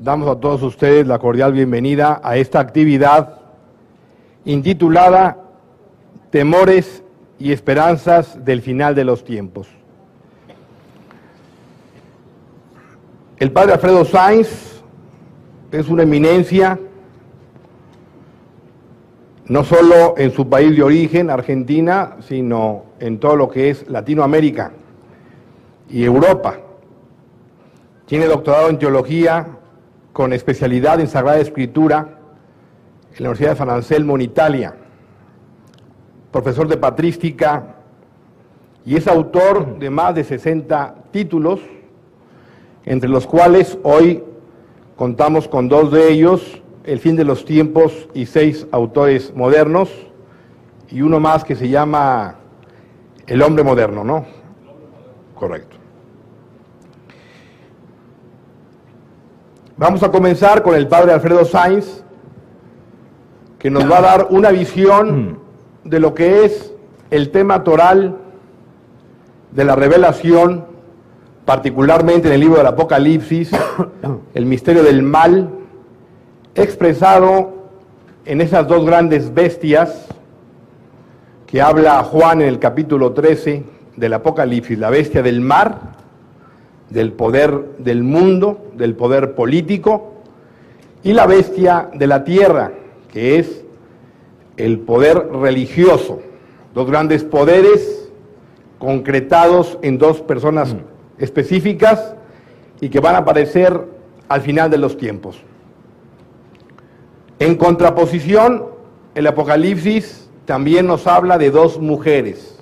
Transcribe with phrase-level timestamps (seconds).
[0.00, 3.40] damos a todos ustedes la cordial bienvenida a esta actividad
[4.44, 5.36] intitulada
[6.30, 7.02] Temores
[7.38, 9.68] y Esperanzas del Final de los Tiempos.
[13.38, 14.82] El padre Alfredo Sainz
[15.70, 16.78] es una eminencia,
[19.46, 24.72] no solo en su país de origen, Argentina, sino en todo lo que es Latinoamérica
[25.88, 26.56] y Europa.
[28.06, 29.57] Tiene doctorado en teología
[30.18, 32.18] con especialidad en Sagrada Escritura
[33.16, 34.74] en la Universidad de San Anselmo en Italia.
[36.32, 37.76] Profesor de patrística
[38.84, 41.60] y es autor de más de 60 títulos,
[42.84, 44.24] entre los cuales hoy
[44.96, 49.88] contamos con dos de ellos, El fin de los tiempos y seis autores modernos,
[50.90, 52.34] y uno más que se llama
[53.28, 54.26] El hombre moderno, ¿no?
[55.36, 55.77] Correcto.
[59.78, 62.02] Vamos a comenzar con el padre Alfredo Sainz,
[63.60, 65.38] que nos va a dar una visión
[65.84, 66.72] de lo que es
[67.12, 68.16] el tema toral
[69.52, 70.64] de la revelación,
[71.44, 73.52] particularmente en el libro del Apocalipsis,
[74.34, 75.48] el misterio del mal,
[76.56, 77.68] expresado
[78.24, 80.08] en esas dos grandes bestias
[81.46, 83.62] que habla Juan en el capítulo 13
[83.94, 85.78] del Apocalipsis, la bestia del mar
[86.90, 90.14] del poder del mundo, del poder político,
[91.02, 92.72] y la bestia de la tierra,
[93.12, 93.64] que es
[94.56, 96.20] el poder religioso.
[96.74, 98.10] Dos grandes poderes
[98.78, 100.78] concretados en dos personas mm.
[101.18, 102.14] específicas
[102.80, 103.84] y que van a aparecer
[104.28, 105.42] al final de los tiempos.
[107.38, 108.66] En contraposición,
[109.14, 112.58] el Apocalipsis también nos habla de dos mujeres.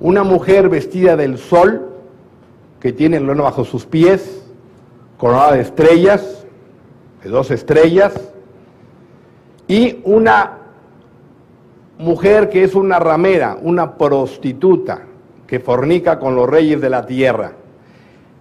[0.00, 1.88] Una mujer vestida del sol,
[2.80, 4.42] que tiene el luna bajo sus pies,
[5.16, 6.46] coronada de estrellas,
[7.22, 8.14] de dos estrellas,
[9.66, 10.58] y una
[11.98, 15.02] mujer que es una ramera, una prostituta,
[15.46, 17.52] que fornica con los reyes de la tierra.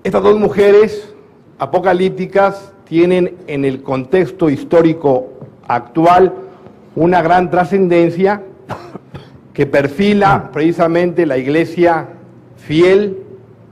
[0.04, 1.14] Estas dos mujeres
[1.58, 5.34] apocalípticas tienen en el contexto histórico
[5.68, 6.34] actual
[6.96, 8.44] una gran trascendencia
[9.54, 12.10] que perfila precisamente la iglesia
[12.58, 13.27] fiel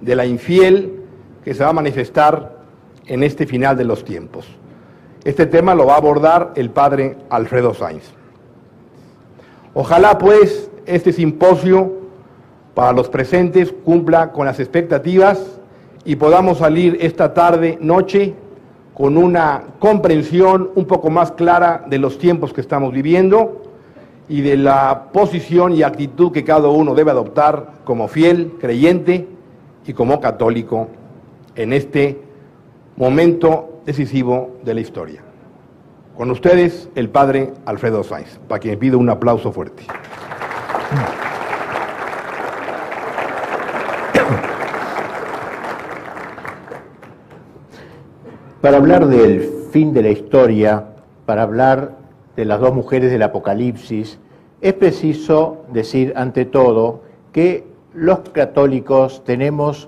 [0.05, 1.01] de la infiel
[1.43, 2.59] que se va a manifestar
[3.07, 4.45] en este final de los tiempos.
[5.23, 8.03] Este tema lo va a abordar el padre Alfredo Sainz.
[9.73, 11.91] Ojalá pues este simposio
[12.75, 15.59] para los presentes cumpla con las expectativas
[16.05, 18.35] y podamos salir esta tarde, noche,
[18.93, 23.63] con una comprensión un poco más clara de los tiempos que estamos viviendo
[24.29, 29.34] y de la posición y actitud que cada uno debe adoptar como fiel creyente
[29.87, 30.87] y como católico
[31.55, 32.19] en este
[32.97, 35.21] momento decisivo de la historia.
[36.17, 39.83] Con ustedes, el padre Alfredo Sainz, para quien pido un aplauso fuerte.
[48.61, 50.85] Para hablar del fin de la historia,
[51.27, 51.97] para hablar
[52.35, 54.17] de las dos mujeres del Apocalipsis,
[54.59, 59.87] es preciso decir ante todo que los católicos tenemos,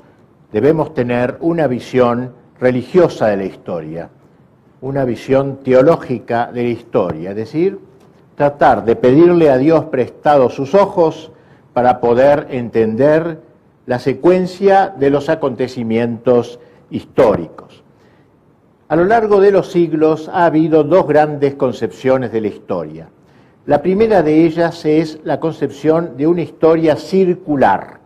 [0.54, 4.10] debemos tener una visión religiosa de la historia,
[4.80, 7.80] una visión teológica de la historia, es decir,
[8.36, 11.32] tratar de pedirle a Dios prestado sus ojos
[11.74, 13.42] para poder entender
[13.86, 16.60] la secuencia de los acontecimientos
[16.90, 17.84] históricos.
[18.88, 23.10] A lo largo de los siglos ha habido dos grandes concepciones de la historia.
[23.66, 27.97] La primera de ellas es la concepción de una historia circular,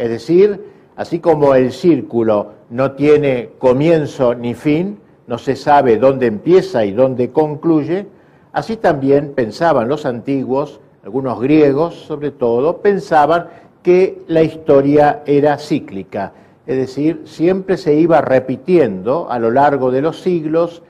[0.00, 0.58] es decir,
[0.96, 6.92] así como el círculo no tiene comienzo ni fin, no se sabe dónde empieza y
[6.92, 8.06] dónde concluye,
[8.52, 13.48] así también pensaban los antiguos, algunos griegos sobre todo, pensaban
[13.82, 16.32] que la historia era cíclica,
[16.66, 20.82] es decir, siempre se iba repitiendo a lo largo de los siglos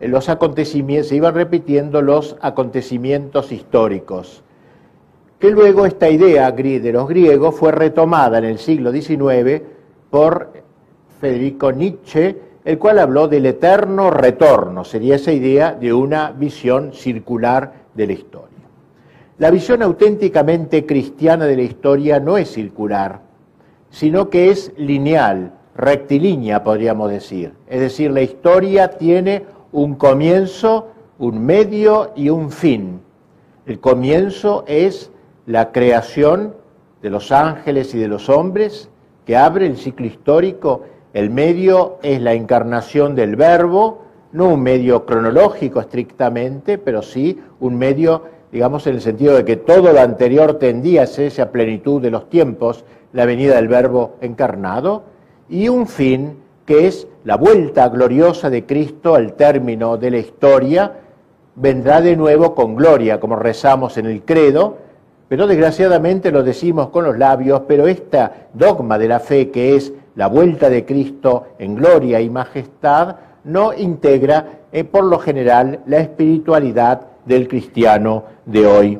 [0.00, 4.42] los acontecimientos, se iban repitiendo los acontecimientos históricos
[5.38, 9.62] que luego esta idea de los griegos fue retomada en el siglo XIX
[10.10, 10.52] por
[11.20, 17.72] Federico Nietzsche, el cual habló del eterno retorno, sería esa idea de una visión circular
[17.94, 18.48] de la historia.
[19.38, 23.20] La visión auténticamente cristiana de la historia no es circular,
[23.90, 27.52] sino que es lineal, rectilínea, podríamos decir.
[27.68, 30.88] Es decir, la historia tiene un comienzo,
[31.20, 33.00] un medio y un fin.
[33.64, 35.12] El comienzo es
[35.48, 36.54] la creación
[37.00, 38.90] de los ángeles y de los hombres,
[39.24, 40.82] que abre el ciclo histórico.
[41.14, 44.02] El medio es la encarnación del verbo,
[44.32, 49.56] no un medio cronológico estrictamente, pero sí un medio, digamos, en el sentido de que
[49.56, 52.84] todo lo anterior tendía a esa plenitud de los tiempos,
[53.14, 55.04] la venida del verbo encarnado,
[55.48, 56.36] y un fin
[56.66, 60.92] que es la vuelta gloriosa de Cristo al término de la historia,
[61.54, 64.87] vendrá de nuevo con gloria, como rezamos en el credo,
[65.28, 69.92] pero desgraciadamente lo decimos con los labios, pero esta dogma de la fe que es
[70.16, 75.98] la vuelta de Cristo en gloria y majestad, no integra eh, por lo general la
[75.98, 78.98] espiritualidad del cristiano de hoy.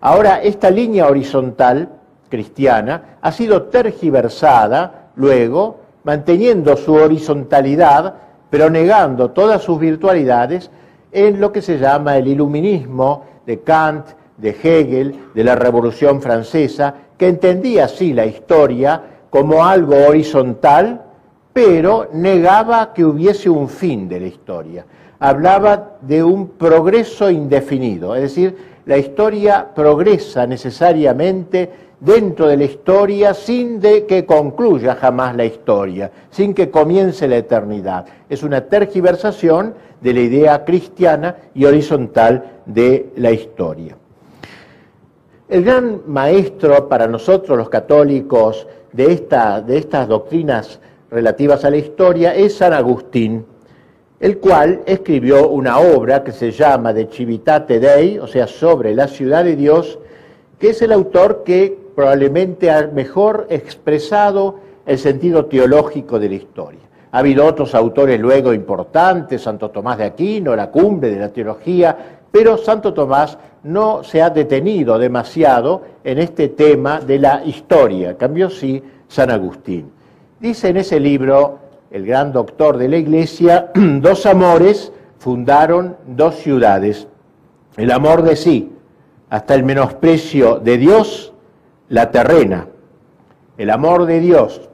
[0.00, 1.88] Ahora, esta línea horizontal
[2.28, 8.14] cristiana ha sido tergiversada luego, manteniendo su horizontalidad,
[8.48, 10.70] pero negando todas sus virtualidades
[11.12, 14.06] en lo que se llama el iluminismo de Kant,
[14.40, 21.02] de Hegel, de la Revolución Francesa, que entendía así la historia como algo horizontal,
[21.52, 24.86] pero negaba que hubiese un fin de la historia.
[25.18, 28.56] Hablaba de un progreso indefinido, es decir,
[28.86, 31.70] la historia progresa necesariamente
[32.00, 37.36] dentro de la historia sin de que concluya jamás la historia, sin que comience la
[37.36, 38.06] eternidad.
[38.28, 43.99] Es una tergiversación de la idea cristiana y horizontal de la historia.
[45.50, 50.78] El gran maestro para nosotros los católicos de, esta, estas doctrinas
[51.10, 53.44] relativas a la historia es San Agustín,
[54.20, 59.08] el cual escribió una obra que se llama De Civitate Dei, o sea, sobre la
[59.08, 59.98] ciudad de Dios,
[60.56, 66.80] que es el autor que probablemente ha mejor expresado el sentido teológico de la historia.
[67.10, 72.19] Ha habido otros autores luego importantes, Santo Tomás de Aquino, la cumbre de la teología,
[72.30, 78.48] pero Santo Tomás no se ha detenido demasiado en este tema de la historia, cambió
[78.48, 79.90] sí San Agustín.
[80.38, 81.58] Dice en ese libro,
[81.90, 87.06] el gran doctor de la iglesia, dos amores fundaron dos ciudades,
[87.76, 88.72] el amor de sí,
[89.28, 91.32] hasta el menosprecio de Dios,
[91.88, 92.68] la terrena,
[93.58, 94.70] el amor de Dios,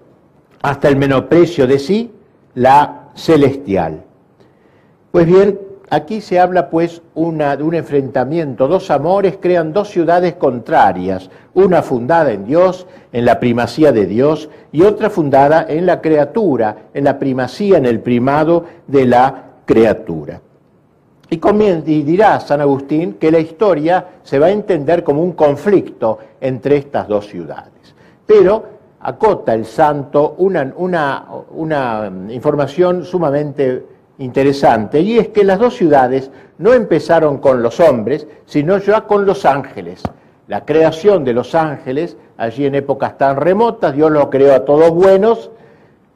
[0.62, 2.12] hasta el menosprecio de sí,
[2.54, 4.04] la celestial.
[5.10, 5.58] Pues bien,
[5.90, 11.82] aquí se habla pues una, de un enfrentamiento, dos amores crean dos ciudades contrarias, una
[11.82, 17.04] fundada en Dios, en la primacía de Dios, y otra fundada en la criatura, en
[17.04, 20.40] la primacía, en el primado de la criatura.
[21.28, 21.40] Y,
[21.86, 26.76] y dirá San Agustín que la historia se va a entender como un conflicto entre
[26.76, 27.72] estas dos ciudades.
[28.26, 33.84] Pero acota el santo una, una, información sumamente
[34.18, 39.26] interesante, y es que las dos ciudades no empezaron con los hombres, sino ya con
[39.26, 40.02] los ángeles.
[40.48, 44.90] La creación de los ángeles, allí en épocas tan remotas, Dios los creó a todos
[44.90, 45.50] buenos,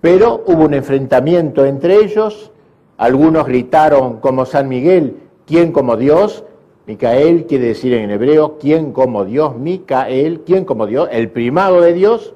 [0.01, 2.53] pero hubo un enfrentamiento entre ellos,
[2.97, 5.17] algunos gritaron como San Miguel,
[5.47, 6.45] ¿quién como Dios?
[6.87, 9.57] Micael quiere decir en hebreo, ¿quién como Dios?
[9.57, 11.09] Micael, ¿quién como Dios?
[11.13, 12.35] El primado de Dios,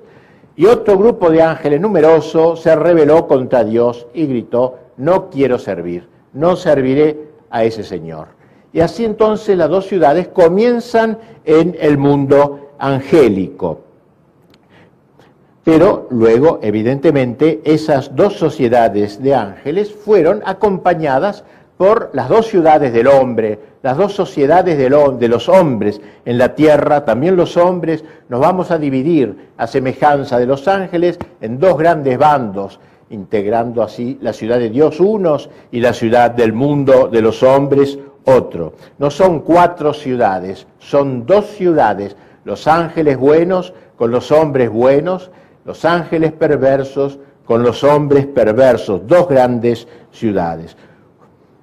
[0.57, 6.09] y otro grupo de ángeles numeroso se rebeló contra Dios y gritó, no quiero servir,
[6.33, 8.29] no serviré a ese Señor.
[8.73, 13.81] Y así entonces las dos ciudades comienzan en el mundo angélico.
[15.63, 21.45] Pero luego, evidentemente, esas dos sociedades de ángeles fueron acompañadas
[21.77, 27.05] por las dos ciudades del hombre, las dos sociedades de los hombres en la tierra,
[27.05, 32.19] también los hombres, nos vamos a dividir a semejanza de los ángeles en dos grandes
[32.19, 32.79] bandos,
[33.15, 37.99] integrando así la ciudad de Dios unos y la ciudad del mundo de los hombres
[38.25, 38.75] otro.
[38.99, 45.31] No son cuatro ciudades, son dos ciudades, los ángeles buenos con los hombres buenos,
[45.65, 50.77] los ángeles perversos con los hombres perversos, dos grandes ciudades.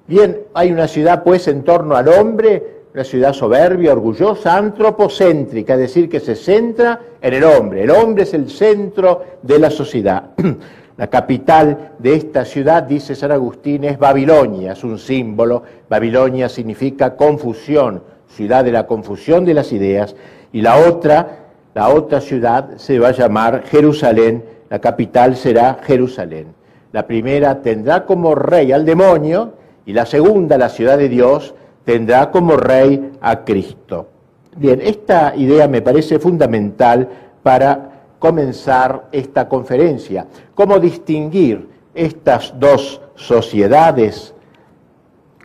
[0.06, 5.80] Bien, hay una ciudad pues en torno al hombre, una ciudad soberbia, orgullosa, antropocéntrica, es
[5.80, 7.84] decir, que se centra en el hombre.
[7.84, 10.30] El hombre es el centro de la sociedad.
[11.02, 15.64] La capital de esta ciudad, dice San Agustín, es Babilonia, es un símbolo.
[15.88, 20.14] Babilonia significa confusión, ciudad de la confusión de las ideas.
[20.52, 26.54] Y la otra, la otra ciudad se va a llamar Jerusalén, la capital será Jerusalén.
[26.92, 29.54] La primera tendrá como rey al demonio,
[29.84, 31.52] y la segunda, la ciudad de Dios,
[31.84, 34.06] tendrá como rey a Cristo.
[34.54, 37.08] Bien, esta idea me parece fundamental
[37.42, 37.91] para
[38.22, 40.28] comenzar esta conferencia.
[40.54, 44.32] ¿Cómo distinguir estas dos sociedades?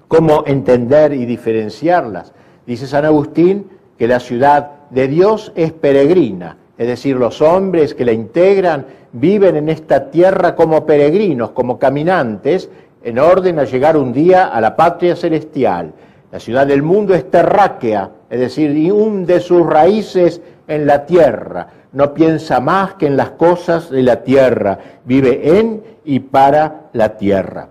[0.08, 2.34] ¿Cómo entender y diferenciarlas?
[2.68, 3.68] Dice San Agustín
[3.98, 9.56] que la ciudad de Dios es peregrina, es decir, los hombres que la integran viven
[9.56, 12.70] en esta tierra como peregrinos, como caminantes,
[13.04, 15.94] en orden a llegar un día a la patria celestial.
[16.32, 21.70] La ciudad del mundo es terráquea, es decir, hunde sus raíces en la tierra.
[21.94, 24.80] No piensa más que en las cosas de la tierra.
[25.06, 27.70] Vive en y para la tierra.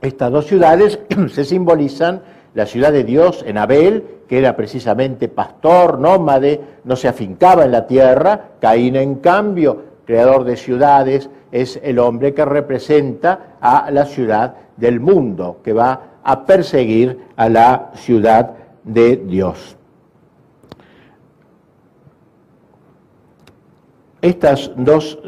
[0.00, 0.98] Estas dos ciudades
[1.32, 2.22] se simbolizan
[2.54, 7.72] la ciudad de Dios en Abel, que era precisamente pastor, nómade, no se afincaba en
[7.72, 8.50] la tierra.
[8.60, 15.00] Caín, en cambio, creador de ciudades, es el hombre que representa a la ciudad del
[15.00, 18.50] mundo, que va a perseguir a la ciudad
[18.84, 19.77] de Dios.
[24.20, 25.18] Estas dos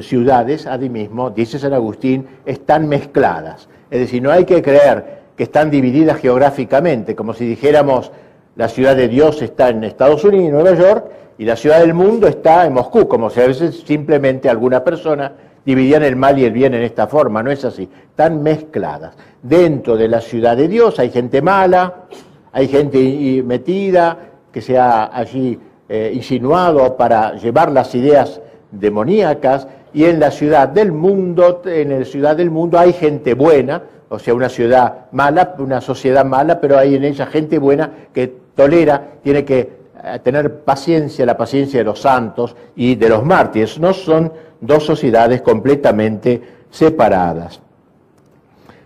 [0.00, 3.68] ciudades, mismo, dice San Agustín, están mezcladas.
[3.90, 8.10] Es decir, no hay que creer que están divididas geográficamente, como si dijéramos
[8.56, 11.04] la ciudad de Dios está en Estados Unidos y Nueva York
[11.38, 15.32] y la ciudad del mundo está en Moscú, como si a veces simplemente alguna persona
[15.64, 19.14] dividían el mal y el bien en esta forma, no es así, están mezcladas.
[19.42, 22.06] Dentro de la ciudad de Dios hay gente mala,
[22.52, 24.18] hay gente metida
[24.52, 25.58] que se ha allí
[25.92, 32.04] eh, insinuado para llevar las ideas demoníacas, y en la ciudad del mundo, en la
[32.04, 36.78] ciudad del mundo hay gente buena, o sea, una ciudad mala, una sociedad mala, pero
[36.78, 39.58] hay en ella gente buena que tolera, tiene que
[40.04, 43.80] eh, tener paciencia, la paciencia de los santos y de los mártires.
[43.80, 47.60] No son dos sociedades completamente separadas.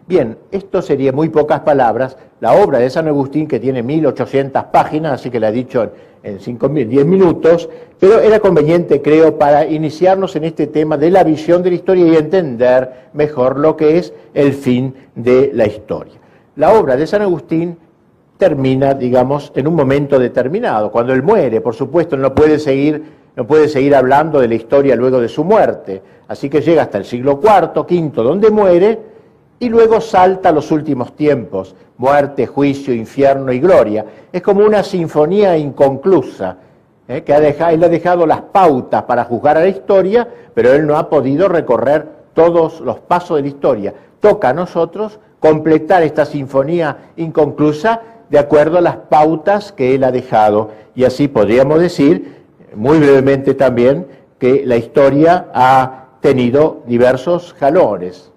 [0.06, 2.18] Bien, esto sería muy pocas palabras.
[2.40, 5.92] La obra de San Agustín, que tiene 1800 páginas, así que la he dicho
[6.22, 11.24] en 5, 10 minutos, pero era conveniente, creo, para iniciarnos en este tema de la
[11.24, 16.14] visión de la historia y entender mejor lo que es el fin de la historia.
[16.56, 17.78] La obra de San Agustín
[18.36, 20.90] termina, digamos, en un momento determinado.
[20.90, 23.02] Cuando él muere, por supuesto, no puede seguir,
[23.36, 26.02] no puede seguir hablando de la historia luego de su muerte.
[26.28, 29.13] Así que llega hasta el siglo IV, V, donde muere,
[29.58, 34.04] y luego salta a los últimos tiempos, muerte, juicio, infierno y gloria.
[34.32, 36.56] Es como una sinfonía inconclusa,
[37.08, 37.22] ¿eh?
[37.22, 40.86] que ha dejado, él ha dejado las pautas para juzgar a la historia, pero él
[40.86, 43.94] no ha podido recorrer todos los pasos de la historia.
[44.20, 50.10] Toca a nosotros completar esta sinfonía inconclusa de acuerdo a las pautas que él ha
[50.10, 50.70] dejado.
[50.94, 52.42] Y así podríamos decir,
[52.74, 54.06] muy brevemente también,
[54.38, 58.32] que la historia ha tenido diversos jalones.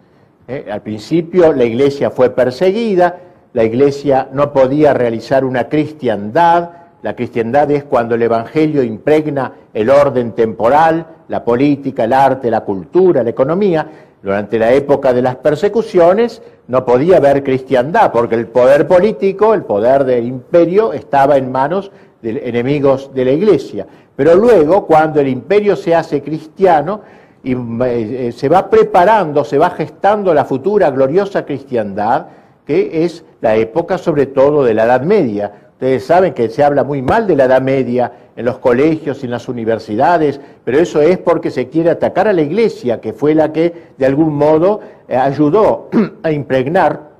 [0.48, 0.66] ¿Eh?
[0.72, 3.18] Al principio la iglesia fue perseguida,
[3.54, 6.70] la iglesia no podía realizar una cristiandad,
[7.04, 12.62] la cristiandad es cuando el Evangelio impregna el orden temporal, la política, el arte, la
[12.62, 13.88] cultura, la economía.
[14.22, 19.64] Durante la época de las persecuciones no podía haber cristiandad, porque el poder político, el
[19.64, 23.86] poder del imperio, estaba en manos de enemigos de la iglesia.
[24.16, 27.02] Pero luego, cuando el imperio se hace cristiano,
[27.48, 32.28] y eh, se va preparando, se va gestando la futura gloriosa cristiandad,
[32.66, 35.70] que es la época sobre todo de la Edad Media.
[35.72, 39.28] Ustedes saben que se habla muy mal de la Edad Media en los colegios y
[39.28, 43.34] en las universidades, pero eso es porque se quiere atacar a la Iglesia, que fue
[43.34, 45.90] la que de algún modo eh, ayudó
[46.24, 47.12] a impregnar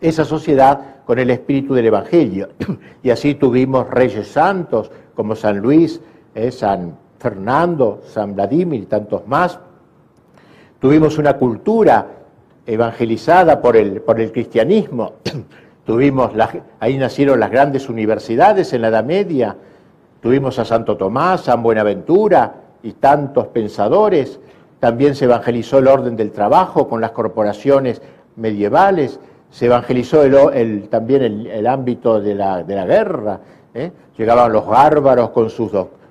[0.00, 2.48] esa sociedad con el espíritu del Evangelio.
[3.02, 6.00] Y así tuvimos reyes santos como San Luis,
[6.34, 9.58] eh, San Fernando, San Vladimir y tantos más.
[10.80, 12.06] Tuvimos una cultura
[12.66, 15.12] evangelizada por el, por el cristianismo.
[15.84, 16.32] Tuvimos
[16.78, 19.54] ahí nacieron las grandes universidades en la Edad Media.
[20.22, 24.40] Tuvimos a Santo Tomás, San Buenaventura y tantos pensadores.
[24.78, 28.00] También se evangelizó el orden del trabajo con las corporaciones
[28.36, 29.20] medievales.
[29.50, 33.40] Se evangelizó el, también el, ámbito de la, de la guerra.
[33.74, 33.92] ¿eh?
[34.16, 35.70] Llegaban los bárbaros con sus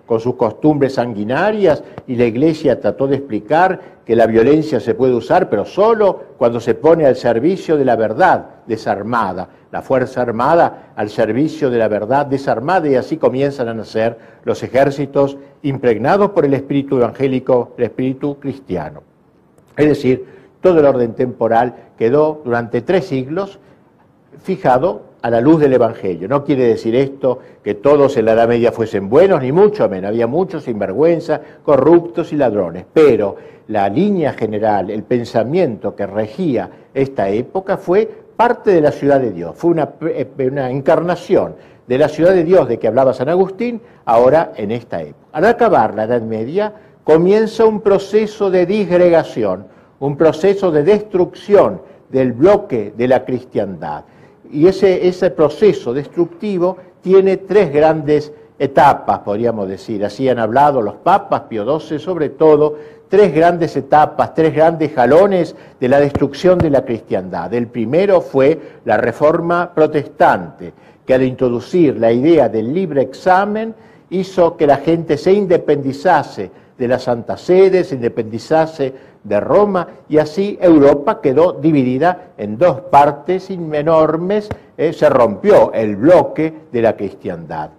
[0.09, 5.13] con sus costumbres sanguinarias y la Iglesia trató de explicar que la violencia se puede
[5.13, 10.93] usar, pero solo cuando se pone al servicio de la verdad desarmada, la Fuerza Armada
[10.95, 16.43] al servicio de la verdad desarmada y así comienzan a nacer los ejércitos impregnados por
[16.43, 19.03] el espíritu evangélico, el espíritu cristiano.
[19.77, 20.25] Es decir,
[20.59, 23.59] todo el orden temporal quedó durante tres siglos
[24.41, 26.27] fijado a la luz del Evangelio.
[26.27, 30.09] No quiere decir esto que todos en la Edad Media fuesen buenos, ni mucho menos.
[30.09, 32.85] Había muchos sinvergüenza, corruptos y ladrones.
[32.91, 33.35] Pero
[33.67, 39.31] la línea general, el pensamiento que regía esta época fue parte de la ciudad de
[39.31, 39.55] Dios.
[39.55, 43.81] Fue una, eh, una encarnación de la ciudad de Dios de que hablaba San Agustín,
[44.05, 45.27] ahora en esta época.
[45.33, 46.73] Al acabar la Edad Media,
[47.03, 49.65] comienza un proceso de disgregación,
[49.99, 54.05] un proceso de destrucción del bloque de la cristiandad
[54.51, 60.03] y ese, ese proceso destructivo tiene tres grandes etapas, podríamos decir.
[60.03, 62.77] Así han hablado los papas, Pío XII sobre todo,
[63.07, 67.53] tres grandes etapas, tres grandes jalones de la destrucción de la cristiandad.
[67.53, 70.73] El primero fue la reforma protestante,
[71.05, 73.73] que al introducir la idea del libre examen
[74.11, 80.17] hizo que la gente se independizase de la Santa Sede, se independizase de Roma y
[80.17, 86.95] así Europa quedó dividida en dos partes enormes, eh, se rompió el bloque de la
[86.95, 87.71] cristiandad.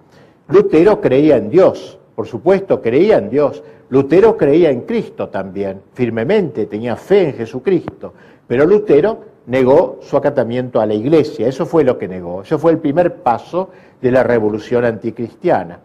[0.49, 3.63] Lutero creía en Dios, por supuesto creía en Dios.
[3.89, 8.13] Lutero creía en Cristo también, firmemente, tenía fe en Jesucristo,
[8.47, 12.73] pero Lutero negó su acatamiento a la iglesia, eso fue lo que negó, eso fue
[12.73, 15.81] el primer paso de la revolución anticristiana.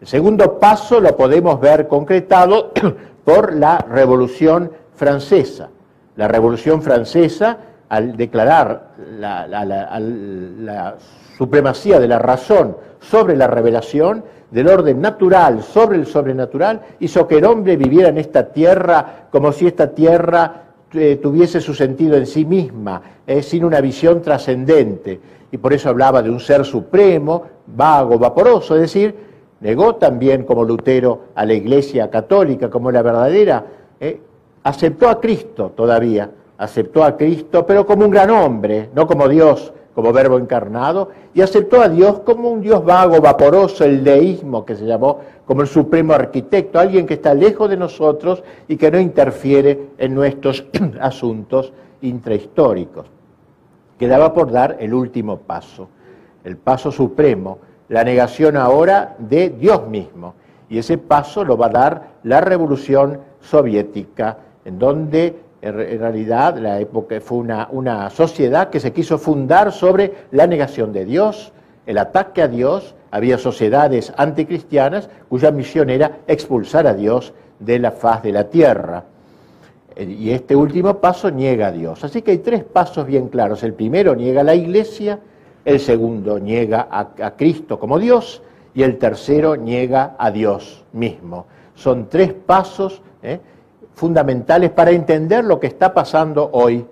[0.00, 2.72] El segundo paso lo podemos ver concretado
[3.24, 5.70] por la revolución francesa.
[6.14, 10.96] La Revolución Francesa, al declarar la,
[11.36, 17.38] supremacía de la razón sobre la revelación, del orden natural sobre el sobrenatural, hizo que
[17.38, 20.62] el hombre viviera en esta tierra como si esta tierra
[20.92, 25.20] eh, tuviese su sentido en sí misma, eh, sin una visión trascendente.
[25.52, 29.27] Y por eso hablaba de un ser supremo, vago, vaporoso, es decir,
[29.60, 33.64] negó también como Lutero a la Iglesia católica como la verdadera,
[34.00, 34.20] eh,
[34.62, 39.72] aceptó a Cristo todavía, aceptó a Cristo, pero como un gran hombre, no como Dios,
[39.94, 44.76] como verbo encarnado, y aceptó a Dios como un Dios vago, vaporoso, el deísmo que
[44.76, 49.00] se llamó, como el supremo arquitecto, alguien que está lejos de nosotros y que no
[49.00, 50.64] interfiere en nuestros
[51.00, 51.72] asuntos
[52.02, 53.06] intrahistóricos.
[53.98, 55.88] Quedaba por dar el último paso,
[56.44, 57.58] el paso supremo,
[57.88, 60.34] la negación ahora de Dios mismo.
[60.68, 66.78] Y ese paso lo va a dar la revolución soviética en donde en realidad la
[66.78, 71.52] época fue una, una sociedad que se quiso fundar sobre la negación de Dios,
[71.86, 72.94] el ataque a Dios.
[73.10, 79.04] Había sociedades anticristianas cuya misión era expulsar a Dios de la faz de la tierra.
[79.96, 82.04] Eh, y este último paso niega a Dios.
[82.04, 83.62] Así que hay tres pasos bien claros.
[83.62, 85.18] El primero niega a la iglesia,
[85.68, 88.42] el segundo niega a, Cristo como Dios
[88.74, 91.46] y el tercero niega a Dios mismo.
[91.74, 93.38] Son tres pasos ¿eh?
[93.92, 96.86] fundamentales para entender lo que está pasando hoy.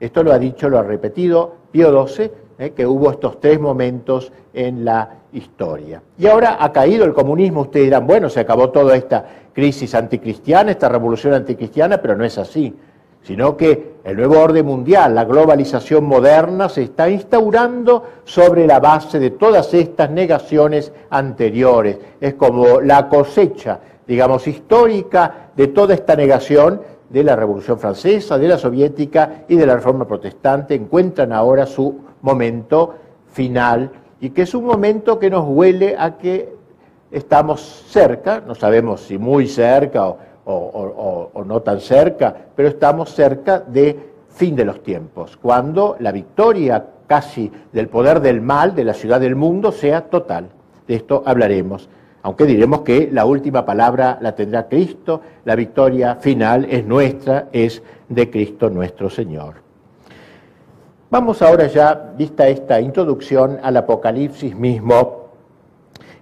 [0.00, 4.32] Esto lo ha dicho, lo ha repetido Pío XII, eh, que hubo estos tres momentos
[4.52, 6.02] en la historia.
[6.18, 10.72] Y ahora ha caído el comunismo, ustedes dirán, bueno, se acabó toda esta crisis anticristiana,
[10.72, 12.74] esta revolución anticristiana, pero no es así,
[13.22, 19.18] sino que el nuevo orden mundial, la globalización moderna, se está instaurando sobre la base
[19.18, 21.98] de todas estas negaciones anteriores.
[22.20, 23.80] Es como la cosecha
[24.10, 29.64] digamos, histórica de toda esta negación de la Revolución Francesa, de la Soviética y de
[29.64, 32.96] la Reforma Protestante, encuentran ahora su momento
[33.30, 36.52] final y que es un momento que nos huele a que
[37.12, 43.60] estamos cerca, no sabemos si muy cerca o, o no tan cerca, pero estamos cerca
[43.60, 48.94] de fin de los tiempos, cuando la victoria casi del poder del mal de la
[48.94, 50.48] ciudad del mundo sea total.
[50.86, 51.88] De esto hablaremos
[52.22, 57.82] aunque diremos que la última palabra la tendrá Cristo, la victoria final es nuestra, es
[58.08, 59.54] de Cristo nuestro Señor.
[61.10, 65.30] Vamos ahora ya, vista esta introducción al Apocalipsis mismo.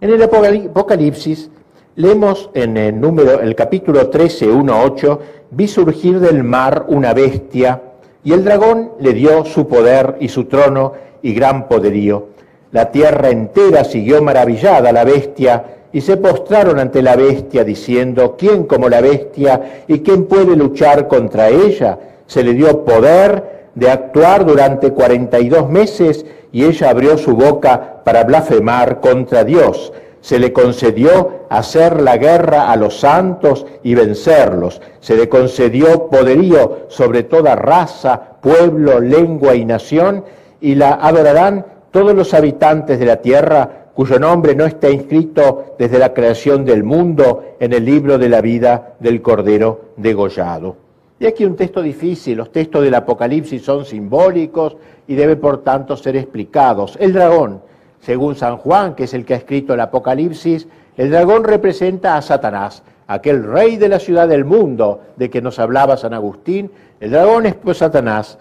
[0.01, 1.51] En el Apocalipsis
[1.99, 7.83] leemos en el número, el capítulo 13, 1 8, vi surgir del mar una bestia
[8.23, 12.29] y el dragón le dio su poder y su trono y gran poderío.
[12.71, 18.37] La tierra entera siguió maravillada a la bestia y se postraron ante la bestia diciendo,
[18.39, 21.99] ¿quién como la bestia y quién puede luchar contra ella?
[22.29, 28.23] Se le dio poder de actuar durante 42 meses y ella abrió su boca para
[28.23, 29.93] blasfemar contra Dios.
[30.21, 34.81] Se le concedió hacer la guerra a los santos y vencerlos.
[35.01, 40.25] Se le concedió poderío sobre toda raza, pueblo, lengua y nación
[40.61, 45.99] y la adorarán todos los habitantes de la tierra cuyo nombre no está inscrito desde
[45.99, 50.77] la creación del mundo en el libro de la vida del Cordero degollado.
[51.19, 54.77] Y aquí un texto difícil, los textos del Apocalipsis son simbólicos
[55.09, 56.97] y deben por tanto ser explicados.
[57.01, 57.61] El dragón,
[58.09, 60.67] según San Juan, que es el que ha escrito el Apocalipsis,
[60.97, 65.59] el dragón representa a Satanás, aquel rey de la ciudad del mundo de que nos
[65.59, 66.71] hablaba San Agustín.
[67.01, 68.39] El dragón es pues Satanás,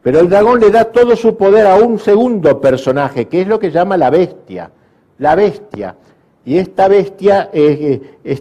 [0.00, 3.58] pero el dragón le da todo su poder a un segundo personaje, que es lo
[3.58, 4.70] que llama la bestia
[5.20, 5.94] la bestia.
[6.44, 8.00] Y esta bestia es,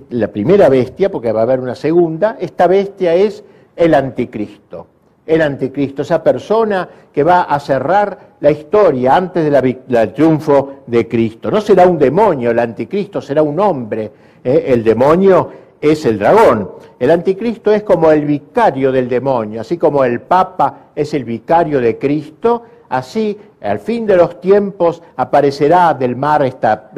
[0.10, 3.44] la primera bestia, porque va a haber una segunda, esta bestia es
[3.76, 4.88] el anticristo.
[5.30, 11.52] El anticristo, esa persona que va a cerrar la historia antes del triunfo de Cristo.
[11.52, 14.12] No será un demonio, el anticristo será un hombre,
[14.44, 14.64] ¿eh?
[14.68, 16.72] el demonio es el dragón.
[16.98, 21.80] El anticristo es como el vicario del demonio, así como el papa es el vicario
[21.80, 26.90] de Cristo, así al fin de los tiempos aparecerá del mar esta,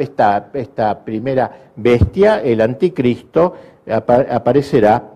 [1.04, 3.54] primera bestia, el anticristo,
[3.86, 5.11] aparecerá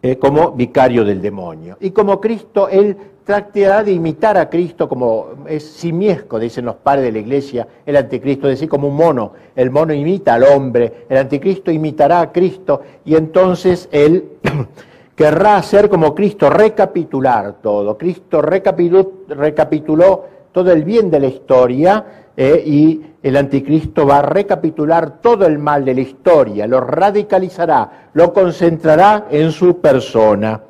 [0.00, 1.76] eh, como vicario del demonio.
[1.80, 7.04] Y como Cristo, él tratará de imitar a Cristo como es simiesco, dicen los padres
[7.04, 9.32] de la iglesia, el anticristo, es decir, como un mono.
[9.54, 14.24] El mono imita al hombre, el anticristo imitará a Cristo y entonces él
[15.14, 17.98] querrá hacer como Cristo, recapitular todo.
[17.98, 22.04] Cristo recapituló, recapituló todo el bien de la historia
[22.36, 28.10] eh, y el anticristo va a recapitular todo el mal de la historia, lo radicalizará,
[28.12, 30.60] lo concentrará en su persona.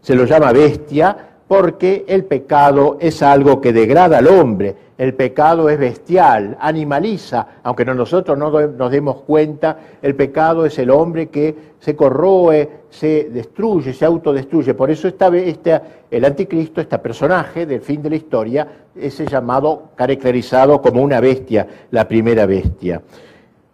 [0.00, 5.68] Se lo llama bestia porque el pecado es algo que degrada al hombre, el pecado
[5.68, 11.54] es bestial, animaliza, aunque nosotros no nos demos cuenta, el pecado es el hombre que
[11.80, 14.72] se corroe, se destruye, se autodestruye.
[14.74, 15.80] Por eso esta, este,
[16.10, 21.66] el anticristo, este personaje del fin de la historia, es llamado, caracterizado como una bestia,
[21.90, 23.02] la primera bestia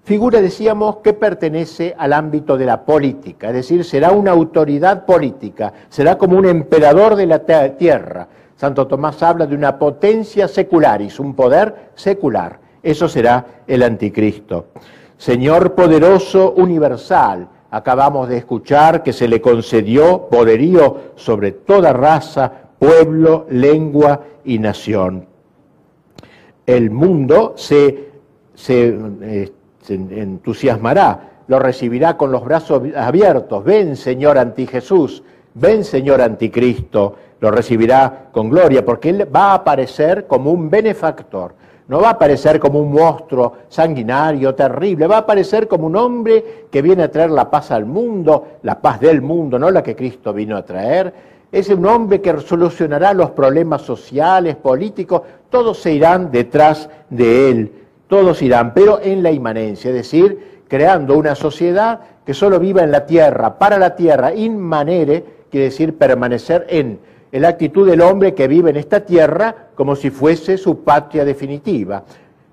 [0.04, 5.72] figura, decíamos, que pertenece al ámbito de la política, es decir, será una autoridad política,
[5.88, 7.40] será como un emperador de la
[7.76, 8.28] tierra.
[8.56, 12.58] Santo Tomás habla de una potencia secularis, un poder secular.
[12.82, 14.66] Eso será el anticristo.
[15.16, 23.46] Señor poderoso universal, acabamos de escuchar que se le concedió poderío sobre toda raza, pueblo,
[23.50, 25.26] lengua y nación.
[26.66, 28.10] El mundo se,
[28.54, 33.64] se eh, se entusiasmará, lo recibirá con los brazos abiertos.
[33.64, 35.22] Ven, Señor anti-Jesús,
[35.54, 41.54] ven, Señor anticristo, lo recibirá con gloria, porque Él va a aparecer como un benefactor.
[41.88, 46.66] No va a aparecer como un monstruo sanguinario, terrible, va a aparecer como un hombre
[46.70, 49.96] que viene a traer la paz al mundo, la paz del mundo, no la que
[49.96, 51.12] Cristo vino a traer.
[51.50, 57.79] Es un hombre que solucionará los problemas sociales, políticos, todos se irán detrás de él
[58.10, 62.90] todos irán, pero en la inmanencia, es decir, creando una sociedad que solo viva en
[62.90, 66.98] la tierra, para la tierra, inmanere, quiere decir permanecer en,
[67.32, 72.02] la actitud del hombre que vive en esta tierra como si fuese su patria definitiva.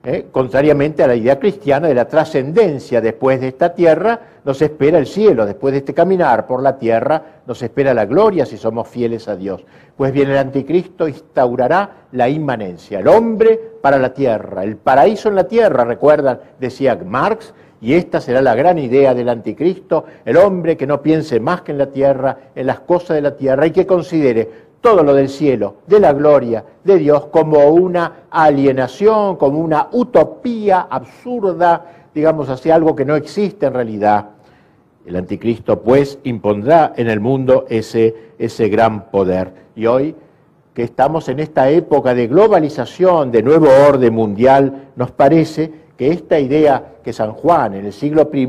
[0.04, 0.28] ¿Eh?
[0.32, 5.08] Contrariamente a la idea cristiana de la trascendencia, después de esta tierra nos espera el
[5.08, 9.28] cielo, después de este caminar por la tierra nos espera la gloria si somos fieles
[9.28, 9.66] a Dios.
[9.96, 15.36] Pues bien, el anticristo instaurará la inmanencia, el hombre para la tierra, el paraíso en
[15.36, 20.78] la tierra, recuerdan, decía Marx, y esta será la gran idea del anticristo, el hombre
[20.78, 23.72] que no piense más que en la tierra, en las cosas de la tierra, y
[23.72, 29.60] que considere todo lo del cielo, de la gloria de Dios, como una alienación, como
[29.60, 34.30] una utopía absurda, digamos así, algo que no existe en realidad.
[35.06, 39.54] El anticristo pues impondrá en el mundo ese, ese gran poder.
[39.76, 40.16] Y hoy
[40.74, 46.40] que estamos en esta época de globalización, de nuevo orden mundial, nos parece que esta
[46.40, 48.48] idea que San Juan en el siglo I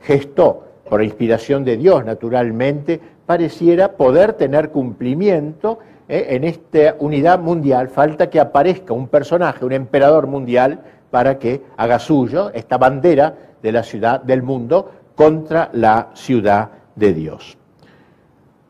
[0.00, 7.88] gestó por inspiración de Dios naturalmente, pareciera poder tener cumplimiento eh, en esta unidad mundial.
[7.88, 13.72] Falta que aparezca un personaje, un emperador mundial, para que haga suyo esta bandera de
[13.72, 17.56] la ciudad del mundo contra la ciudad de Dios.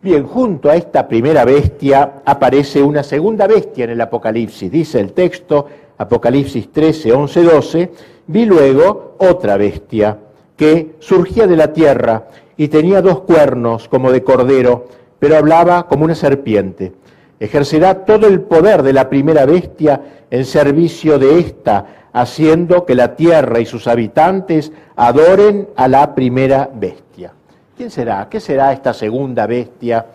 [0.02, 4.70] Bien, junto a esta primera bestia aparece una segunda bestia en el Apocalipsis.
[4.70, 7.92] Dice el texto, Apocalipsis 13, 11, 12,
[8.26, 10.18] vi luego otra bestia
[10.54, 14.86] que surgía de la tierra y tenía dos cuernos como de cordero,
[15.18, 16.92] pero hablaba como una serpiente.
[17.40, 23.16] Ejercerá todo el poder de la primera bestia en servicio de esta, haciendo que la
[23.16, 27.32] tierra y sus habitantes adoren a la primera bestia.
[27.76, 28.28] ¿Quién será?
[28.30, 30.06] ¿Qué será esta segunda bestia?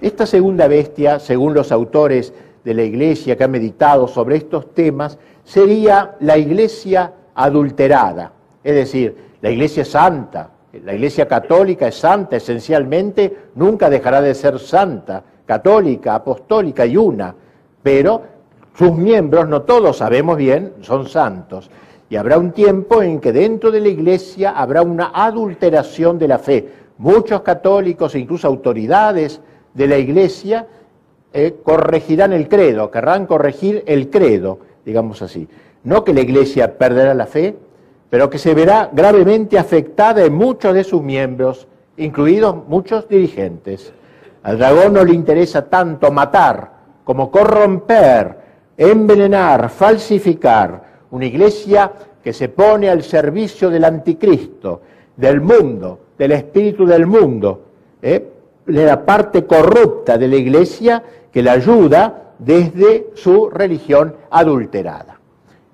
[0.00, 2.32] Esta segunda bestia, según los autores
[2.64, 8.32] de la iglesia que han meditado sobre estos temas, sería la iglesia adulterada,
[8.64, 10.50] es decir, la iglesia santa.
[10.84, 17.34] La iglesia católica es santa esencialmente, nunca dejará de ser santa, católica, apostólica y una,
[17.82, 18.22] pero
[18.74, 21.70] sus miembros, no todos sabemos bien, son santos.
[22.10, 26.38] Y habrá un tiempo en que dentro de la iglesia habrá una adulteración de la
[26.38, 26.68] fe.
[26.98, 29.40] Muchos católicos e incluso autoridades
[29.74, 30.66] de la iglesia
[31.32, 35.48] eh, corregirán el credo, querrán corregir el credo, digamos así.
[35.84, 37.56] No que la iglesia perderá la fe,
[38.10, 41.66] pero que se verá gravemente afectada en muchos de sus miembros,
[41.96, 43.92] incluidos muchos dirigentes.
[44.42, 46.70] Al dragón no le interesa tanto matar
[47.04, 48.36] como corromper,
[48.76, 50.82] envenenar, falsificar.
[51.10, 51.92] Una iglesia
[52.22, 54.80] que se pone al servicio del anticristo,
[55.16, 57.62] del mundo, del espíritu del mundo,
[58.02, 58.32] ¿eh?
[58.66, 65.15] de la parte corrupta de la iglesia que la ayuda desde su religión adulterada.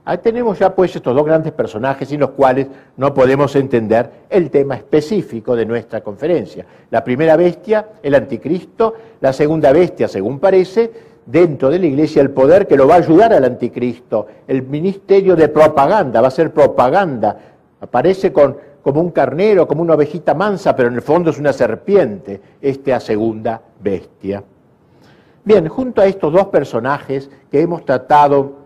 [0.04, 4.50] Ahí tenemos ya pues estos dos grandes personajes sin los cuales no podemos entender el
[4.50, 6.66] tema específico de nuestra conferencia.
[6.90, 10.90] La primera bestia, el anticristo, la segunda bestia, según parece,
[11.24, 15.36] dentro de la iglesia el poder que lo va a ayudar al anticristo, el ministerio
[15.36, 17.36] de propaganda, va a ser propaganda,
[17.80, 21.52] aparece con, como un carnero, como una ovejita mansa, pero en el fondo es una
[21.52, 24.42] serpiente, esta segunda bestia.
[25.44, 28.61] Bien, junto a estos dos personajes que hemos tratado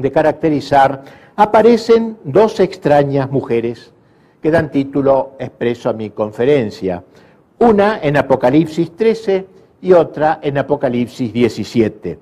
[0.00, 1.02] de caracterizar,
[1.36, 3.92] aparecen dos extrañas mujeres
[4.42, 7.02] que dan título expreso a mi conferencia.
[7.58, 9.46] Una en Apocalipsis 13
[9.82, 12.18] y otra en Apocalipsis 17.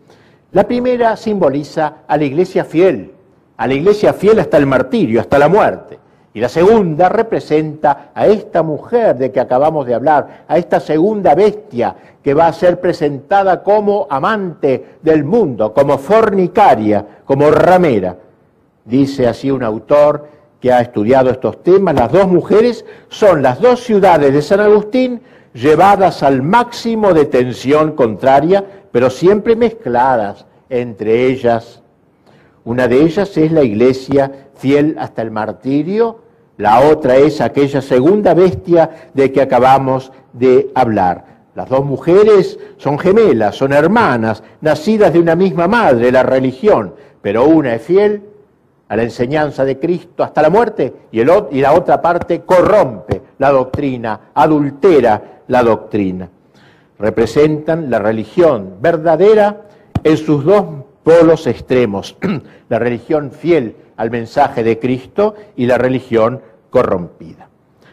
[0.52, 3.12] La primera simboliza a la iglesia fiel,
[3.56, 5.98] a la iglesia fiel hasta el martirio, hasta la muerte.
[6.34, 11.34] Y la segunda representa a esta mujer de que acabamos de hablar, a esta segunda
[11.34, 18.16] bestia que va a ser presentada como amante del mundo, como fornicaria, como ramera.
[18.84, 20.28] Dice así un autor
[20.60, 25.20] que ha estudiado estos temas, las dos mujeres son las dos ciudades de San Agustín
[25.54, 31.82] llevadas al máximo de tensión contraria, pero siempre mezcladas entre ellas.
[32.64, 36.20] Una de ellas es la iglesia fiel hasta el martirio,
[36.58, 41.38] la otra es aquella segunda bestia de que acabamos de hablar.
[41.54, 47.44] Las dos mujeres son gemelas, son hermanas, nacidas de una misma madre, la religión, pero
[47.44, 48.22] una es fiel
[48.88, 53.50] a la enseñanza de Cristo hasta la muerte y, y la otra parte corrompe la
[53.50, 56.28] doctrina, adultera la doctrina.
[56.98, 59.62] Representan la religión verdadera
[60.02, 60.64] en sus dos
[61.04, 62.16] polos extremos,
[62.68, 67.48] la religión fiel al mensaje de Cristo y la religión corrompida.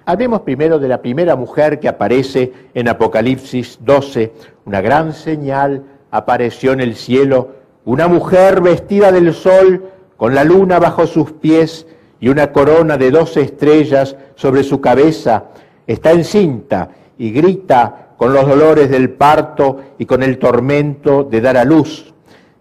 [0.05, 4.31] Hablemos primero de la primera mujer que aparece en Apocalipsis 12.
[4.65, 7.49] Una gran señal apareció en el cielo,
[7.85, 9.83] una mujer vestida del sol,
[10.15, 11.87] con la luna bajo sus pies
[12.19, 15.45] y una corona de doce estrellas sobre su cabeza.
[15.87, 21.57] Está encinta y grita con los dolores del parto y con el tormento de dar
[21.57, 22.13] a luz.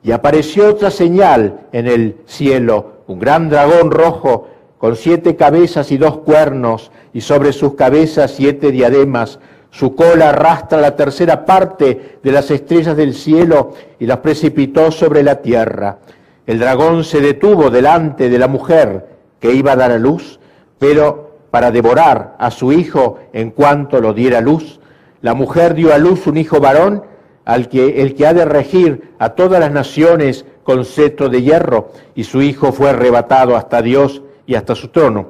[0.02, 5.96] Y apareció otra señal en el cielo, un gran dragón rojo con siete cabezas y
[5.96, 9.38] dos cuernos, y sobre sus cabezas siete diademas.
[9.70, 15.22] Su cola arrastra la tercera parte de las estrellas del cielo y las precipitó sobre
[15.22, 15.98] la tierra.
[16.46, 19.06] El dragón se detuvo delante de la mujer
[19.40, 20.38] que iba a dar a luz,
[20.78, 24.80] pero para devorar a su hijo en cuanto lo diera luz.
[25.22, 27.04] La mujer dio a luz un hijo varón,
[27.44, 31.90] al que el que ha de regir a todas las naciones con cetro de hierro,
[32.14, 35.28] y su hijo fue arrebatado hasta Dios y hasta su trono.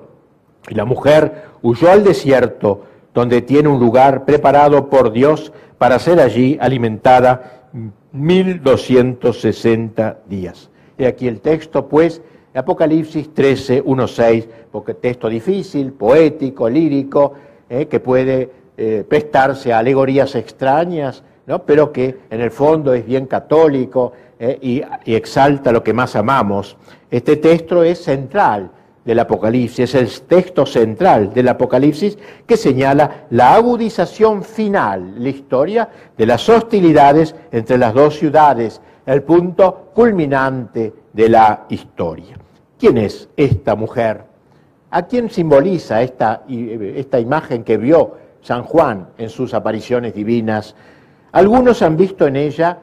[0.69, 6.21] Y la mujer huyó al desierto, donde tiene un lugar preparado por Dios para ser
[6.21, 7.69] allí alimentada
[8.13, 10.71] 1260 días.
[10.97, 12.23] Y aquí el texto, pues,
[12.55, 17.33] Apocalipsis 13, 1, 6, porque texto difícil, poético, lírico,
[17.69, 21.65] eh, que puede eh, prestarse a alegorías extrañas, ¿no?
[21.65, 24.13] pero que en el fondo es bien católico
[24.45, 26.77] eh, y, y exalta lo que más amamos.
[27.11, 28.71] Este texto es central
[29.03, 35.89] del Apocalipsis, es el texto central del Apocalipsis que señala la agudización final, la historia
[36.15, 42.37] de las hostilidades entre las dos ciudades, el punto culminante de la historia.
[42.79, 44.25] ¿Quién es esta mujer?
[44.91, 50.75] ¿A quién simboliza esta, esta imagen que vio San Juan en sus apariciones divinas?
[51.33, 52.79] Algunos han visto en ella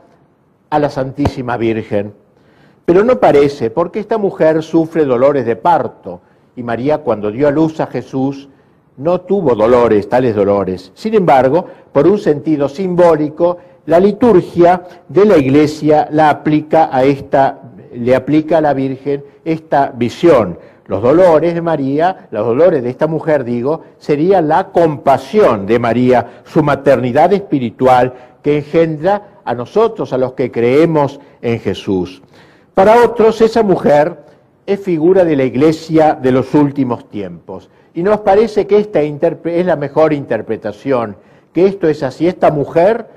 [0.72, 2.14] a la Santísima Virgen,
[2.86, 6.22] pero no parece, porque esta mujer sufre dolores de parto
[6.56, 8.50] y María cuando dio a luz a Jesús
[8.98, 10.92] no tuvo dolores, tales dolores.
[10.96, 17.60] Sin embargo, por un sentido simbólico, la liturgia de la Iglesia la aplica a esta,
[17.94, 20.58] le aplica a la Virgen esta visión.
[20.86, 26.42] Los dolores de María, los dolores de esta mujer, digo, sería la compasión de María,
[26.46, 32.22] su maternidad espiritual que engendra a nosotros, a los que creemos en Jesús.
[32.74, 34.18] Para otros, esa mujer
[34.66, 37.70] es figura de la iglesia de los últimos tiempos.
[37.94, 41.18] Y nos parece que esta es la mejor interpretación,
[41.54, 42.28] que esto es así.
[42.28, 43.08] Esta mujer,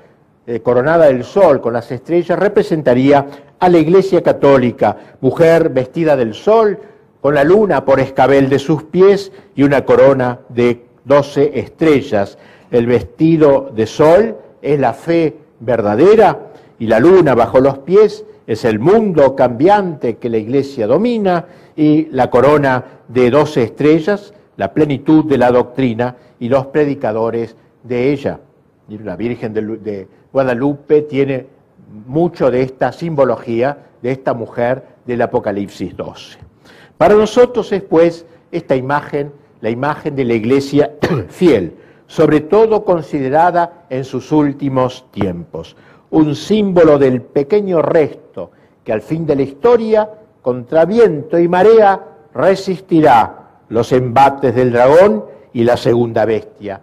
[0.47, 3.25] eh, coronada del sol con las estrellas, representaría
[3.57, 6.77] a la iglesia católica, mujer vestida del sol,
[7.21, 12.37] con la luna por escabel de sus pies y una corona de doce estrellas.
[12.69, 18.63] El vestido de sol es la fe verdadera y la luna bajo los pies es
[18.63, 25.25] el mundo cambiante que la iglesia domina y la corona de doce estrellas, la plenitud
[25.25, 28.39] de la doctrina y los predicadores de ella.
[28.87, 31.47] La Virgen de Guadalupe tiene
[32.05, 36.37] mucho de esta simbología de esta mujer del Apocalipsis 12.
[36.97, 40.91] Para nosotros es pues esta imagen, la imagen de la iglesia
[41.29, 41.73] fiel,
[42.07, 45.75] sobre todo considerada en sus últimos tiempos,
[46.11, 48.51] un símbolo del pequeño resto
[48.83, 50.09] que al fin de la historia,
[50.41, 51.99] contra viento y marea,
[52.33, 56.81] resistirá los embates del dragón y la segunda bestia.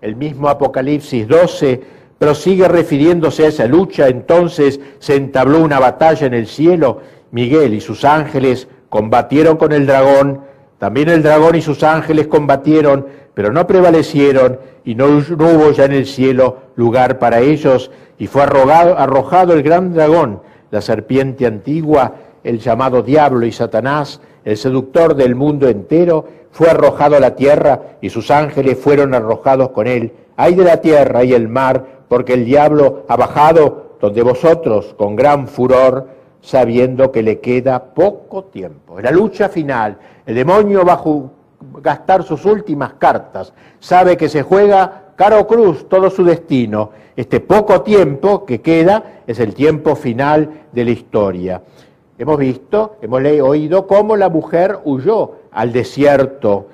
[0.00, 1.82] El mismo Apocalipsis 12
[2.18, 7.00] prosigue refiriéndose a esa lucha, entonces se entabló una batalla en el cielo,
[7.32, 10.40] Miguel y sus ángeles combatieron con el dragón,
[10.78, 15.92] también el dragón y sus ángeles combatieron, pero no prevalecieron y no, hubo ya en
[15.92, 22.14] el cielo lugar para ellos, y fue arrojado, el gran dragón, la serpiente antigua,
[22.44, 27.80] el llamado diablo y Satanás, el seductor del mundo entero, fue arrojado a la tierra
[28.00, 30.12] y sus ángeles fueron arrojados con él.
[30.36, 35.16] Hay de la tierra y el mar, porque el diablo ha bajado donde vosotros, con
[35.16, 36.08] gran furor,
[36.40, 38.98] sabiendo que le queda poco tiempo.
[38.98, 40.96] En la lucha final, el demonio va
[41.80, 46.90] gastar sus últimas cartas, sabe que se juega caro cruz todo su destino.
[47.16, 51.62] Este poco tiempo que queda es el tiempo final de la historia.
[52.18, 56.68] Hemos visto, hemos oído cómo la mujer huyó al desierto,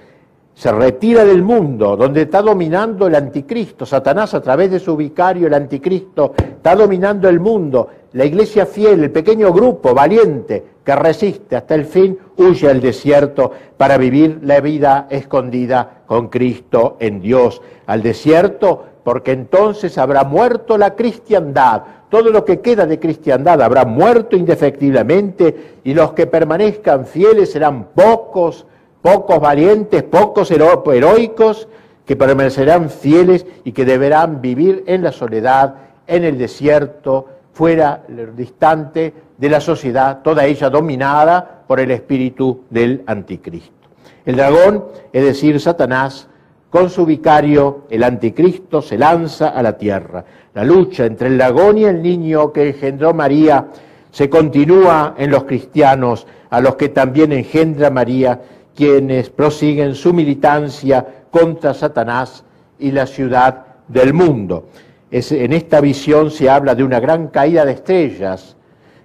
[0.59, 3.87] se retira del mundo, donde está dominando el anticristo.
[3.87, 7.89] Satanás a través de su vicario, el anticristo, está dominando el mundo.
[8.13, 13.53] La iglesia fiel, el pequeño grupo valiente que resiste hasta el fin, huye al desierto
[13.77, 17.61] para vivir la vida escondida con Cristo en Dios.
[17.87, 23.85] Al desierto porque entonces habrá muerto la cristiandad, todo lo que queda de cristiandad habrá
[23.85, 28.67] muerto indefectiblemente y los que permanezcan fieles serán pocos,
[29.03, 31.69] pocos valientes, pocos heroicos,
[32.07, 35.75] que permanecerán fieles y que deberán vivir en la soledad,
[36.07, 37.27] en el desierto,
[37.59, 38.05] fuera,
[38.37, 43.89] distante de la sociedad, toda ella dominada por el espíritu del anticristo.
[44.25, 46.29] El dragón, es decir, Satanás,
[46.71, 50.25] con su vicario, el anticristo, se lanza a la tierra.
[50.55, 53.67] La lucha entre el dragón y el niño que engendró María
[54.13, 58.41] se continúa en los cristianos, a los que también engendra María,
[58.73, 62.45] quienes prosiguen su militancia contra Satanás
[62.79, 64.69] y la ciudad del mundo.
[65.11, 68.57] En esta visión se habla de una gran caída de estrellas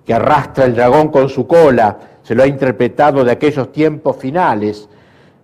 [0.05, 4.89] que arrastra el dragón con su cola, se lo ha interpretado de aquellos tiempos finales,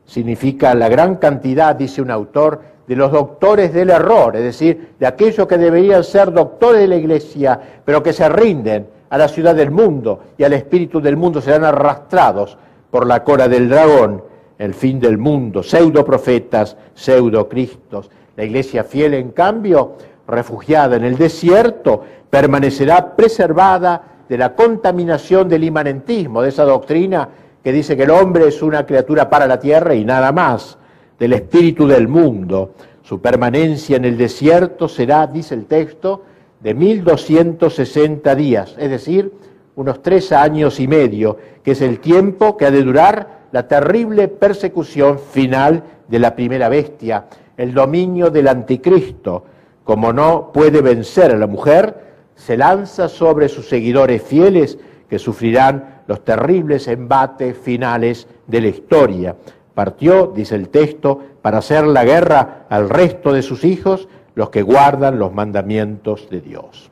[0.06, 5.06] significa la gran cantidad, dice un autor, de los doctores del error, es decir, de
[5.06, 9.54] aquellos que deberían ser doctores de la iglesia, pero que se rinden a la ciudad
[9.54, 12.58] del mundo y al espíritu del mundo, serán arrastrados
[12.90, 14.24] por la cora del dragón,
[14.58, 18.10] el fin del mundo, pseudo profetas, pseudo cristos.
[18.36, 19.94] La iglesia fiel, en cambio,
[20.30, 27.28] refugiada en el desierto, permanecerá preservada de la contaminación del imanentismo, de esa doctrina
[27.64, 30.78] que dice que el hombre es una criatura para la tierra y nada más,
[31.20, 32.74] del espíritu del mundo.
[33.02, 36.24] Su permanencia en el desierto será, dice el texto,
[36.62, 39.34] de 1260 días, es decir,
[39.76, 44.28] unos tres años y medio, que es el tiempo que ha de durar la terrible
[44.28, 47.26] persecución final de la primera bestia,
[47.58, 49.46] el dominio del anticristo.
[49.90, 51.96] Como no puede vencer a la mujer,
[52.36, 54.78] se lanza sobre sus seguidores fieles
[55.10, 59.36] que sufrirán los terribles embates finales de la historia.
[59.74, 64.62] Partió, dice el texto, para hacer la guerra al resto de sus hijos, los que
[64.62, 66.92] guardan los mandamientos de Dios.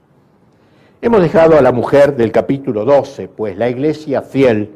[1.00, 4.72] Hemos dejado a la mujer del capítulo 12, pues la iglesia fiel,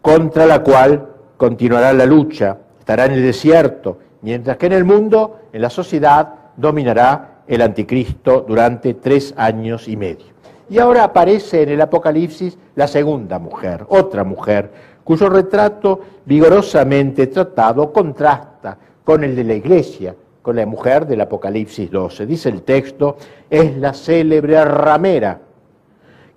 [0.00, 5.40] contra la cual continuará la lucha, estará en el desierto, mientras que en el mundo,
[5.52, 10.32] en la sociedad, dominará el anticristo durante tres años y medio.
[10.70, 14.70] Y ahora aparece en el Apocalipsis la segunda mujer, otra mujer,
[15.04, 21.90] cuyo retrato vigorosamente tratado contrasta con el de la iglesia, con la mujer del Apocalipsis
[21.90, 22.24] 12.
[22.24, 23.18] Dice el texto,
[23.50, 25.38] es la célebre ramera,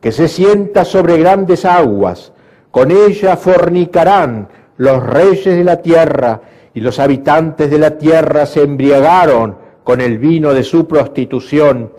[0.02, 2.34] que se sienta sobre grandes aguas,
[2.72, 6.42] con ella fornicarán los reyes de la tierra,
[6.74, 11.92] y los habitantes de la tierra se embriagaron con el vino de su prostitución.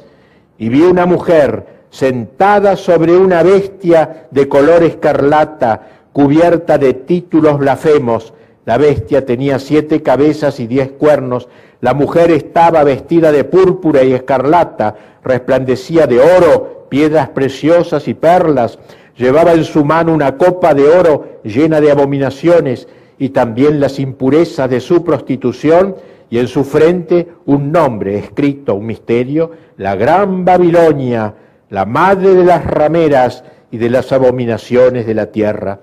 [0.58, 8.34] Y vi una mujer sentada sobre una bestia de color escarlata, cubierta de títulos blasfemos.
[8.64, 11.48] La bestia tenía siete cabezas y diez cuernos,
[11.80, 18.78] La mujer estaba vestida de púrpura y escarlata, resplandecía de oro, piedras preciosas y perlas,
[19.16, 24.68] llevaba en su mano una copa de oro llena de abominaciones y también las impurezas
[24.70, 25.96] de su prostitución,
[26.28, 31.34] y en su frente un nombre escrito, un misterio, la gran Babilonia,
[31.70, 35.80] la madre de las rameras y de las abominaciones de la tierra.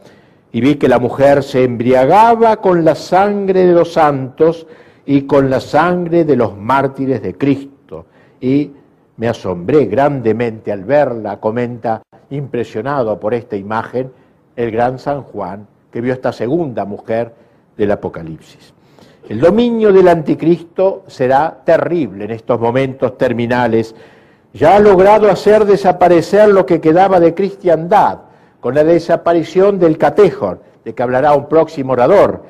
[0.51, 4.67] Y vi que la mujer se embriagaba con la sangre de los santos
[5.05, 8.05] y con la sangre de los mártires de Cristo.
[8.39, 8.71] Y
[9.17, 14.11] me asombré grandemente al verla, comenta, impresionado por esta imagen,
[14.55, 17.33] el gran San Juan, que vio esta segunda mujer
[17.77, 18.73] del Apocalipsis.
[19.29, 23.95] El dominio del anticristo será terrible en estos momentos terminales.
[24.53, 28.19] Ya ha logrado hacer desaparecer lo que quedaba de cristiandad
[28.59, 32.43] con la desaparición del catejón, de que hablará un próximo orador.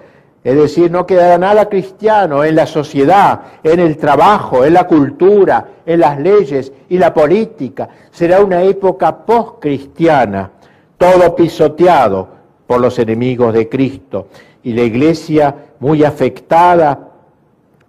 [0.43, 5.67] Es decir, no quedará nada cristiano en la sociedad, en el trabajo, en la cultura,
[5.86, 7.88] en las leyes y la política.
[8.09, 10.49] Será una época post-cristiana,
[10.97, 12.28] todo pisoteado
[12.65, 14.28] por los enemigos de Cristo
[14.63, 17.09] y la iglesia muy afectada,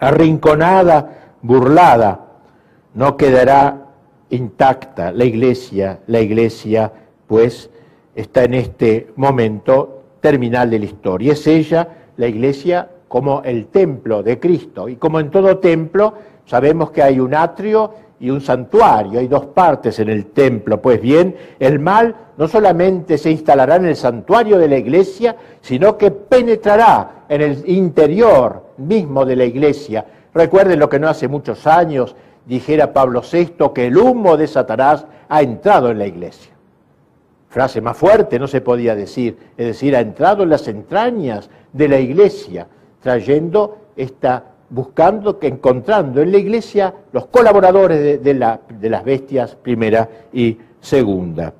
[0.00, 2.22] arrinconada, burlada,
[2.92, 3.86] no quedará
[4.30, 6.90] intacta la iglesia, la iglesia
[7.28, 7.70] pues
[8.16, 11.34] está en este momento terminal de la historia.
[11.34, 11.86] Es ella,
[12.16, 14.88] la iglesia, como el templo de Cristo.
[14.88, 16.14] Y como en todo templo,
[16.46, 20.80] sabemos que hay un atrio y un santuario, hay dos partes en el templo.
[20.80, 25.98] Pues bien, el mal no solamente se instalará en el santuario de la iglesia, sino
[25.98, 30.04] que penetrará en el interior mismo de la iglesia.
[30.32, 35.06] Recuerden lo que no hace muchos años dijera Pablo VI, que el humo de Satanás
[35.28, 36.52] ha entrado en la iglesia.
[37.48, 41.88] Frase más fuerte no se podía decir, es decir, ha entrado en las entrañas de
[41.88, 42.66] la iglesia,
[43.00, 50.58] trayendo esta buscando, que encontrando en la iglesia los colaboradores de, las bestias primera y
[50.80, 51.52] segunda.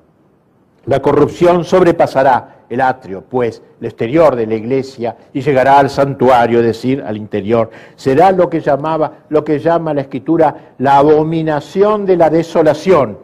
[0.85, 6.59] La corrupción sobrepasará el atrio, pues, el exterior de la iglesia y llegará al santuario,
[6.59, 7.69] es decir, al interior.
[7.95, 13.17] Será lo que llamaba, lo que llama la escritura la abominación de la desolación.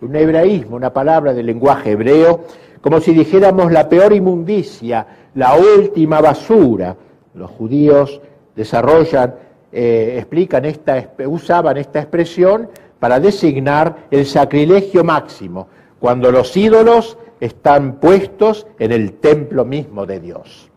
[0.00, 2.44] Un hebraísmo, una palabra del lenguaje hebreo,
[2.80, 6.96] como si dijéramos la peor inmundicia, la última basura.
[7.34, 8.20] Los judíos
[8.56, 9.34] desarrollan,
[9.70, 15.68] eh, explican esta, usaban esta expresión para designar el sacrilegio máximo,
[16.00, 20.70] cuando los ídolos están puestos en el templo mismo de Dios.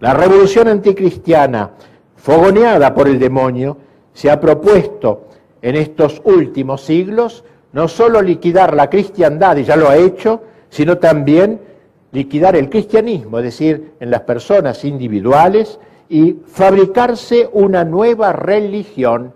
[0.00, 1.70] La revolución anticristiana,
[2.16, 3.78] fogoneada por el demonio,
[4.12, 5.28] se ha propuesto
[5.62, 10.98] en estos últimos siglos no solo liquidar la cristiandad, y ya lo ha hecho, sino
[10.98, 11.60] también
[12.12, 19.32] liquidar el cristianismo, es decir, en las personas individuales y fabricarse una nueva religión.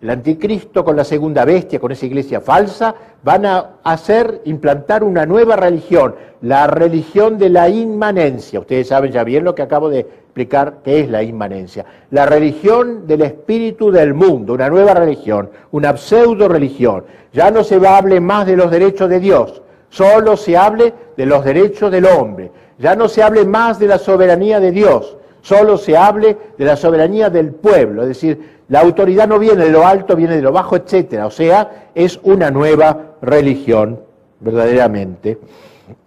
[0.00, 5.24] El anticristo con la segunda bestia, con esa iglesia falsa, van a hacer, implantar una
[5.26, 8.58] nueva religión, la religión de la inmanencia.
[8.58, 11.84] Ustedes saben ya bien lo que acabo de explicar, qué es la inmanencia.
[12.10, 17.04] La religión del espíritu del mundo, una nueva religión, una pseudo religión.
[17.32, 20.94] Ya no se va a hablar más de los derechos de Dios, solo se hable
[21.16, 22.50] de los derechos del hombre.
[22.78, 26.76] Ya no se hable más de la soberanía de Dios, solo se hable de la
[26.76, 30.50] soberanía del pueblo, es decir, la autoridad no viene de lo alto, viene de lo
[30.50, 31.26] bajo, etcétera.
[31.26, 34.00] O sea, es una nueva religión,
[34.40, 35.38] verdaderamente,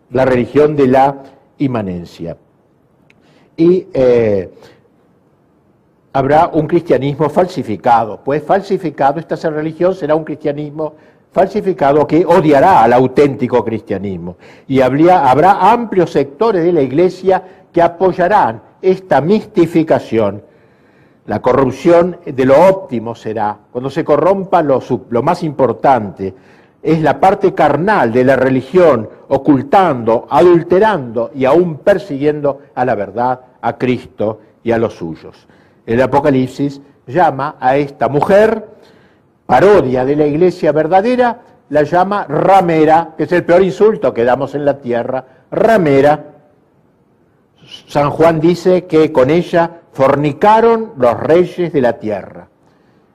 [0.10, 1.16] la religión de la
[1.60, 2.38] inmanencia.
[3.56, 4.50] Y eh,
[6.14, 10.96] habrá un cristianismo falsificado, pues falsificado esta religión será un cristianismo
[11.32, 14.38] falsificado que odiará al auténtico cristianismo.
[14.68, 20.44] Y habrá amplios sectores de la iglesia que apoyarán esta mistificación,
[21.26, 24.80] la corrupción de lo óptimo será, cuando se corrompa lo,
[25.10, 26.34] lo más importante,
[26.84, 33.40] es la parte carnal de la religión, ocultando, adulterando y aún persiguiendo a la verdad,
[33.60, 35.48] a Cristo y a los suyos.
[35.88, 38.68] El Apocalipsis llama a esta mujer,
[39.48, 44.54] parodia de la iglesia verdadera, la llama ramera, que es el peor insulto que damos
[44.54, 46.35] en la tierra, ramera,
[47.88, 52.48] San Juan dice que con ella fornicaron los reyes de la tierra.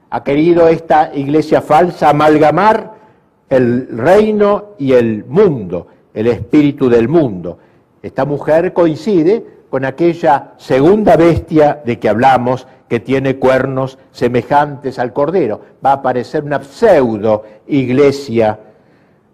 [0.09, 2.93] Ha querido esta iglesia falsa amalgamar
[3.49, 7.59] el reino y el mundo, el espíritu del mundo.
[8.01, 15.13] Esta mujer coincide con aquella segunda bestia de que hablamos, que tiene cuernos semejantes al
[15.13, 15.61] cordero.
[15.85, 18.59] Va a aparecer una pseudo iglesia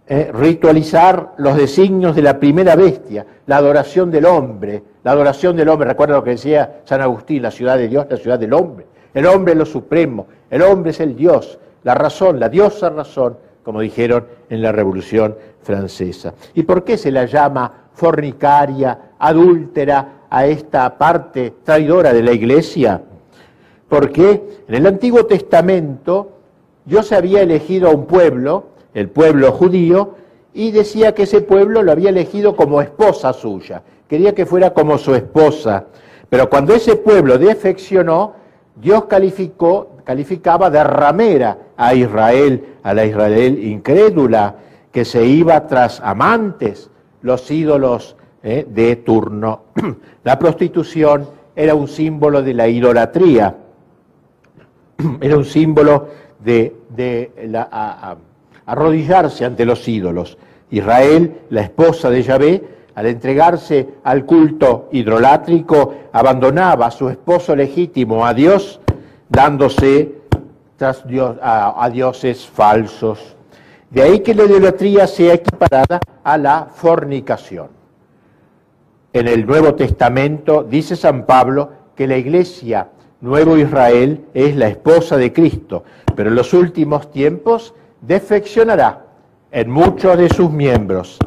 [0.10, 5.70] eh, ritualizar los designios de la primera bestia, la adoración del hombre, la adoración del
[5.70, 8.88] hombre, recuerda lo que decía San Agustín, la ciudad de Dios, la ciudad del hombre.
[9.14, 13.38] El hombre es lo supremo, el hombre es el Dios, la razón, la diosa razón,
[13.64, 16.34] como dijeron en la Revolución Francesa.
[16.56, 23.02] ¿Y por qué se la llama fornicaria, adúltera a esta parte traidora de la Iglesia?
[23.88, 26.32] Porque en el Antiguo Testamento
[26.84, 30.16] Dios había elegido a un pueblo, el pueblo judío,
[30.54, 34.98] y decía que ese pueblo lo había elegido como esposa suya, quería que fuera como
[34.98, 35.86] su esposa.
[36.30, 38.34] Pero cuando ese pueblo defeccionó,
[38.76, 44.56] Dios calificó, calificaba de ramera a Israel, a la Israel incrédula,
[44.92, 46.90] que se iba tras amantes,
[47.22, 49.64] los ídolos eh, de turno.
[50.24, 53.56] La prostitución era un símbolo de la idolatría,
[55.22, 56.08] era un símbolo
[56.40, 56.76] de,
[58.66, 60.38] arrodillarse ante los ídolos.
[60.70, 62.64] Israel, la esposa de Yahvé,
[62.98, 68.82] al entregarse al culto hidrolátrico, abandonaba a su esposo legítimo, a Dios,
[69.30, 70.16] dándose
[70.78, 71.04] tras
[71.44, 73.36] a, dioses falsos.
[73.92, 77.68] De ahí que la idolatría sea equiparada a la fornicación.
[79.14, 82.88] En el Nuevo Testamento dice San Pablo que la iglesia
[83.22, 85.84] Nuevo Israel es la esposa de Cristo,
[86.16, 89.06] pero en los últimos tiempos defeccionará
[89.52, 91.20] en muchos de sus miembros.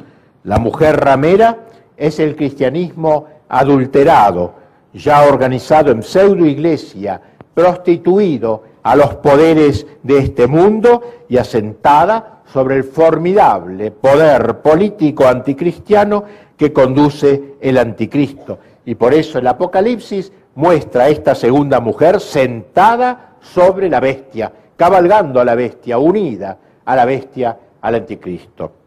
[0.44, 1.58] La mujer ramera
[1.96, 4.54] es el cristianismo adulterado,
[4.94, 7.20] ya organizado en pseudo iglesia,
[7.52, 16.24] prostituido a los poderes de este mundo y asentada sobre el formidable poder político anticristiano
[16.56, 18.58] que conduce el anticristo.
[18.86, 25.38] Y por eso el Apocalipsis muestra a esta segunda mujer sentada sobre la bestia, cabalgando
[25.38, 28.79] a la bestia, unida a la bestia, al anticristo.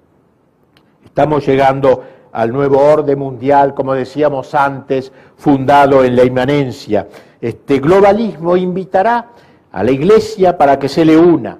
[1.05, 7.07] Estamos llegando al nuevo orden mundial, como decíamos antes, fundado en la inmanencia.
[7.39, 9.27] Este globalismo invitará
[9.71, 11.59] a la Iglesia para que se le una.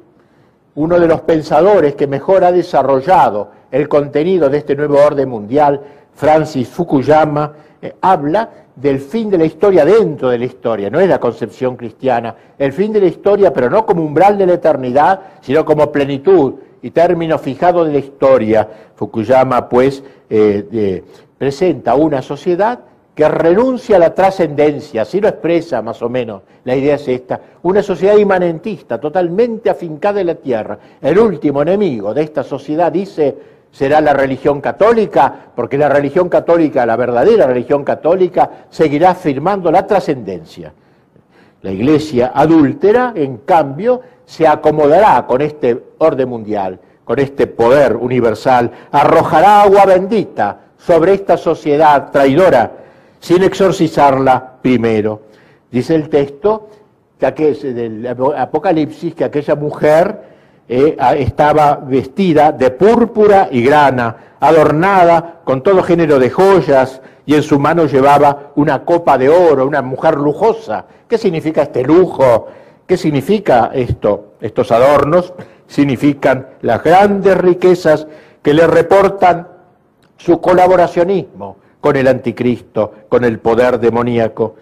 [0.76, 5.82] Uno de los pensadores que mejor ha desarrollado el contenido de este nuevo orden mundial,
[6.14, 11.08] Francis Fukuyama, eh, habla del fin de la historia dentro de la historia, no es
[11.08, 15.20] la concepción cristiana, el fin de la historia, pero no como umbral de la eternidad,
[15.42, 16.54] sino como plenitud
[16.84, 18.70] y término fijado de la historia.
[18.96, 21.04] Fukuyama, pues, eh,
[21.38, 22.80] presenta una sociedad
[23.16, 27.40] que renuncia a la trascendencia, así lo expresa más o menos, la idea es esta,
[27.62, 30.80] una sociedad inmanentista, totalmente afincada en la tierra.
[31.00, 36.86] El último enemigo de esta sociedad, dice será la religión católica, porque la religión católica,
[36.86, 40.72] la verdadera religión católica, seguirá afirmando la trascendencia.
[41.64, 48.72] La iglesia adúltera, en cambio, se acomodará con este orden mundial, con este poder universal,
[48.92, 52.72] arrojará agua bendita sobre esta sociedad traidora,
[53.20, 55.22] sin exorcizarla primero.
[55.72, 56.70] Dice el texto
[57.32, 60.34] que del Apocalipsis que aquella mujer
[60.68, 67.44] eh, estaba vestida de púrpura y grana, adornada con todo género de joyas, y en
[67.44, 70.86] su mano llevaba una copa de oro, una mujer lujosa.
[71.08, 72.48] ¿Qué significa este lujo?
[72.94, 74.34] ¿Qué significa esto?
[74.40, 75.34] Estos adornos
[75.66, 78.06] significan las grandes riquezas
[78.40, 79.48] que le reportan
[80.16, 84.58] su colaboracionismo con el anticristo, con el poder demoníaco.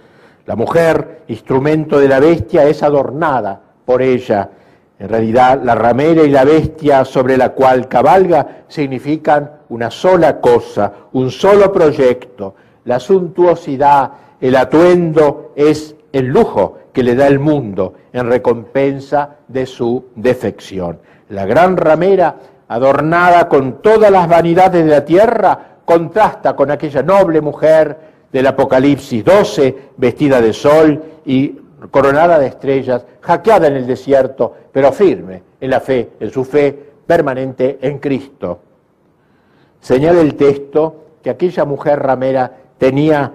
[0.45, 4.49] La mujer, instrumento de la bestia, es adornada por ella
[4.97, 10.93] en realidad, la ramera y la bestia sobre la cual cabalga significan una sola cosa,
[11.11, 12.55] un solo proyecto.
[12.85, 19.65] La suntuosidad, el atuendo es el lujo que le da el mundo en recompensa de
[19.65, 20.99] su defección.
[21.29, 22.35] La gran ramera,
[22.67, 27.97] adornada con todas las vanidades de la tierra, contrasta con aquella noble mujer
[28.31, 31.57] del Apocalipsis 12, vestida de sol y
[31.89, 36.91] coronada de estrellas, hackeada en el desierto, pero firme en la fe, en su fe
[37.05, 38.59] permanente en Cristo.
[39.79, 43.31] Señala el texto que aquella mujer ramera tenía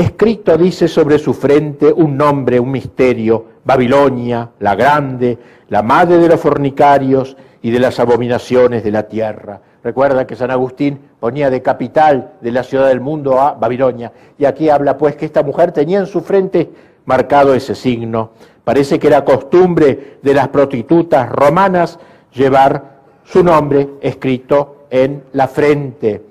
[0.00, 5.38] escrito, dice, sobre su frente un nombre, un misterio, Babilonia, la grande,
[5.70, 9.58] la madre de los fornicarios y de las abominaciones de la tierra.
[9.82, 14.12] Recuerda que San Agustín ponía de capital de la ciudad del mundo a Babilonia.
[14.36, 16.68] Y aquí habla pues que esta mujer tenía en su frente
[17.06, 18.32] marcado ese signo.
[18.64, 21.98] Parece que era costumbre de las prostitutas romanas
[22.34, 26.22] llevar su nombre escrito en la frente.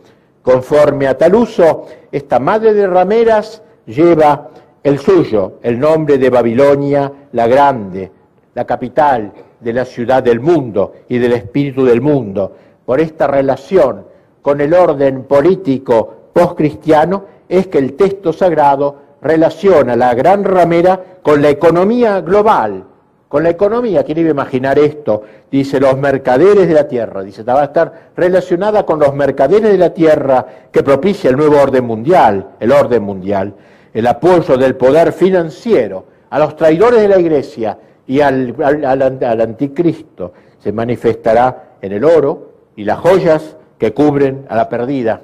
[0.46, 4.52] Conforme a tal uso, esta madre de rameras lleva
[4.84, 8.12] el suyo, el nombre de Babilonia la Grande,
[8.54, 12.56] la capital de la ciudad del mundo y del espíritu del mundo.
[12.86, 14.06] Por esta relación
[14.44, 21.42] con el orden político postcristiano es que el texto sagrado relaciona la gran ramera con
[21.42, 22.84] la economía global,
[23.28, 24.04] con la economía.
[24.04, 25.24] ¿Quién iba a imaginar esto?
[25.52, 27.24] Dice los mercaderes de la tierra.
[27.24, 31.60] Dice, va a estar relacionada con los mercaderes de la tierra que propicia el nuevo
[31.60, 33.54] orden mundial, el orden mundial,
[33.94, 40.34] el apoyo del poder financiero a los traidores de la iglesia y al, al anticristo.
[40.60, 45.22] Se manifestará en el oro y las joyas que cubren a la perdida.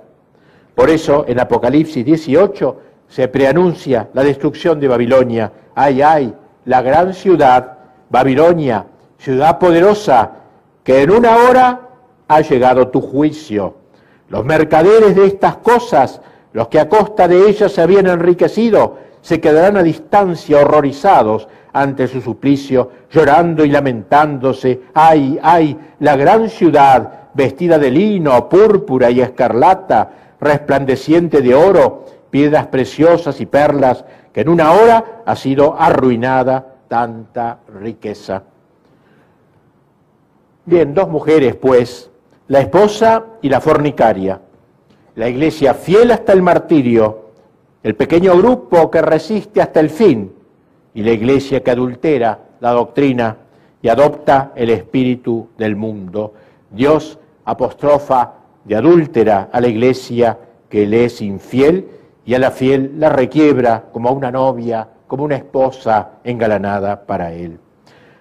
[0.75, 2.77] Por eso en Apocalipsis 18
[3.07, 5.51] se preanuncia la destrucción de Babilonia.
[5.75, 6.33] Ay, ay,
[6.65, 7.79] la gran ciudad,
[8.11, 8.85] Babilonia,
[9.17, 10.31] ciudad poderosa,
[10.83, 11.79] que en una hora
[12.27, 13.75] ha llegado tu juicio.
[14.27, 19.39] Los mercaderes de estas cosas, los que a costa de ellas se habían enriquecido, se
[19.39, 24.81] quedarán a distancia horrorizados ante su suplicio, llorando y lamentándose.
[24.93, 32.67] Ay, ay, la gran ciudad, vestida de lino, púrpura y escarlata, resplandeciente de oro, piedras
[32.67, 34.03] preciosas y perlas,
[34.33, 38.43] que en una hora ha sido arruinada tanta riqueza.
[40.65, 42.11] Bien, dos mujeres, pues,
[42.49, 44.41] la esposa y la fornicaria,
[45.15, 47.29] la iglesia fiel hasta el martirio,
[47.81, 50.33] el pequeño grupo que resiste hasta el fin,
[50.93, 53.37] y la iglesia que adultera la doctrina
[53.81, 56.33] y adopta el espíritu del mundo.
[56.69, 58.33] Dios apostrofa
[58.65, 60.37] de adúltera a la iglesia
[60.67, 61.87] que le es infiel
[62.25, 67.33] y a la fiel la requiebra como a una novia, como una esposa engalanada para
[67.33, 67.59] él.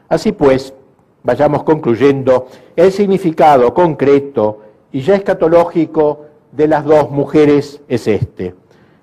[0.08, 0.74] Así pues,
[1.22, 8.56] vayamos concluyendo el significado concreto y ya escatológico de las dos mujeres es este.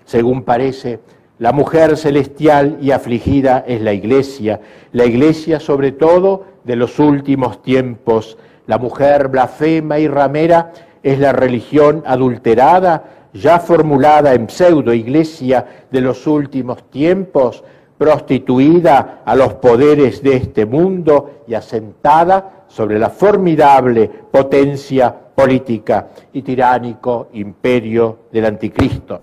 [0.03, 0.99] Según parece,
[1.39, 4.59] la mujer celestial y afligida es la iglesia,
[4.91, 8.38] la iglesia sobre todo de los últimos tiempos.
[8.65, 10.73] La mujer blasfema y ramera
[11.03, 17.63] es la religión adulterada, ya formulada en pseudo iglesia de los últimos tiempos,
[17.98, 26.41] prostituida a los poderes de este mundo y asentada sobre la formidable potencia política y
[26.41, 29.22] tiránico imperio del anticristo.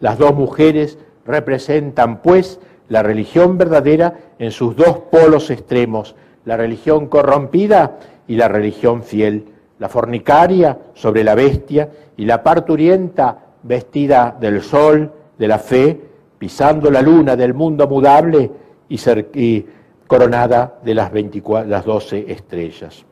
[0.00, 7.08] Las dos mujeres representan, pues, la religión verdadera en sus dos polos extremos, la religión
[7.08, 9.46] corrompida y la religión fiel,
[9.78, 16.00] la fornicaria sobre la bestia y la parturienta vestida del sol, de la fe,
[16.38, 18.50] pisando la luna del mundo mudable
[18.88, 19.66] y,
[20.06, 23.04] coronada de las, 24, las 12 estrellas.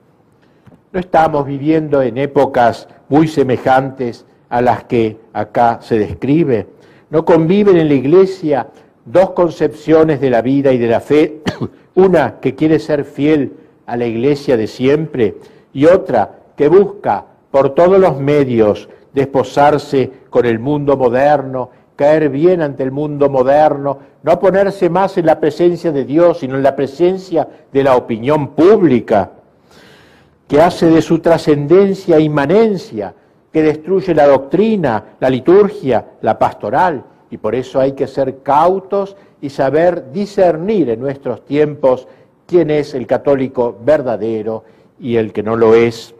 [0.93, 6.69] No estamos viviendo en épocas muy semejantes a las que acá se describe.
[7.11, 8.69] No conviven en la iglesia
[9.05, 11.43] dos concepciones de la vida y de la fe,
[11.95, 13.53] una que quiere ser fiel
[13.87, 15.37] a la iglesia de siempre
[15.73, 22.63] y otra que busca por todos los medios desposarse con el mundo moderno, caer bien
[22.63, 26.77] ante el mundo moderno, no ponerse más en la presencia de Dios, sino en la
[26.77, 29.31] presencia de la opinión pública,
[30.47, 33.15] que hace de su trascendencia inmanencia,
[33.53, 39.17] que destruye la doctrina, la liturgia, la pastoral, y por eso hay que ser cautos
[39.41, 42.07] y saber discernir en nuestros tiempos
[42.47, 44.63] quién es el católico verdadero
[45.01, 46.15] y el que no lo es.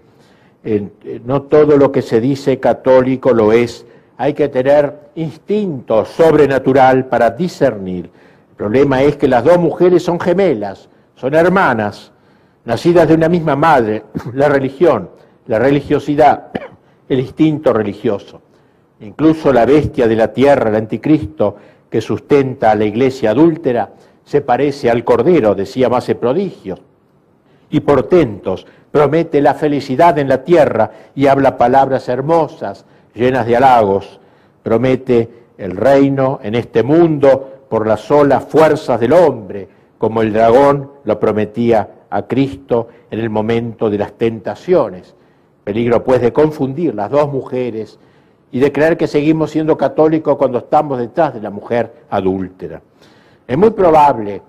[1.25, 3.87] No todo lo que se dice católico lo es.
[4.19, 8.11] Hay que tener instinto sobrenatural para discernir.
[8.51, 12.13] El problema es que las dos mujeres son gemelas, son hermanas,
[12.65, 14.05] nacidas de una misma madre.
[14.35, 15.11] La religión,
[15.47, 16.49] la religiosidad,
[17.09, 18.43] el instinto religioso.
[19.01, 21.57] Incluso la bestia de la tierra, el anticristo,
[21.91, 23.91] que sustenta a la iglesia adúltera,
[24.25, 26.81] se parece al Cordero, decía más prodigios
[27.71, 32.87] y portentos, promete la felicidad en la tierra y habla palabras hermosas,
[33.17, 34.21] llenas de halagos,
[34.63, 40.91] promete el reino en este mundo por las solas fuerzas del hombre, como el dragón
[41.05, 45.15] lo prometía a Cristo en el momento de las tentaciones.
[45.65, 47.99] Peligro pues de confundir las dos mujeres
[48.53, 52.81] y de creer que seguimos siendo católicos cuando estamos detrás de la mujer adúltera.
[53.47, 54.43] Es muy probable,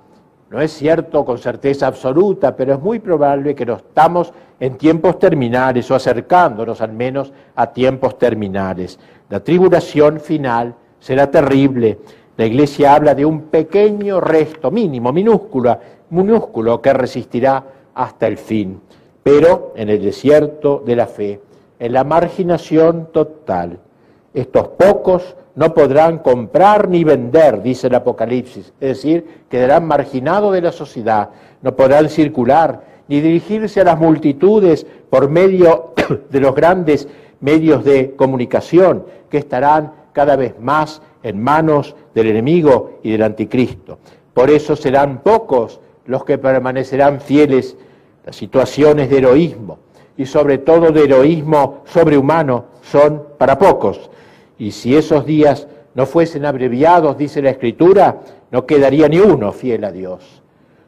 [0.49, 5.19] no es cierto con certeza absoluta, pero es muy probable que no estamos en tiempos
[5.19, 8.97] terminales o acercándonos al menos a tiempos terminales.
[9.29, 11.99] La tribulación final será terrible.
[12.37, 15.77] La Iglesia habla de un pequeño resto, mínimo, minúsculo,
[16.11, 18.79] minúsculo, que resistirá hasta el fin.
[19.23, 21.41] Pero en el desierto de la fe,
[21.77, 23.79] en la marginación total,
[24.33, 30.61] estos pocos no podrán comprar ni vender, dice el Apocalipsis, es decir, quedarán marginados de
[30.61, 31.31] la sociedad,
[31.63, 35.93] no podrán circular ni dirigirse a las multitudes por medio
[36.29, 37.07] de los grandes
[37.41, 43.97] medios de comunicación que estarán cada vez más en manos del enemigo y del anticristo.
[44.35, 47.75] Por eso serán pocos los que permanecerán fieles
[48.27, 49.79] a situaciones de heroísmo
[50.17, 54.11] y sobre todo de heroísmo sobrehumano son para pocos.
[54.57, 59.83] Y si esos días no fuesen abreviados, dice la Escritura, no quedaría ni uno fiel
[59.83, 60.41] a Dios.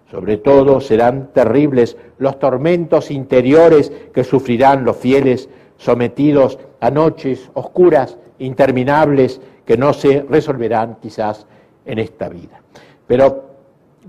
[0.10, 8.18] Sobre todo serán terribles los tormentos interiores que sufrirán los fieles sometidos a noches oscuras,
[8.40, 11.46] interminables, que no se resolverán quizás
[11.86, 12.62] en esta vida.
[13.06, 13.46] Pero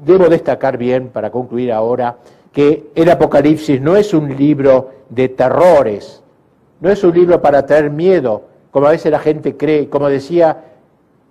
[0.05, 2.17] debo destacar bien, para concluir ahora,
[2.53, 6.23] que el Apocalipsis no es un libro de terrores,
[6.81, 10.65] no es un libro para tener miedo, como a veces la gente cree, como decía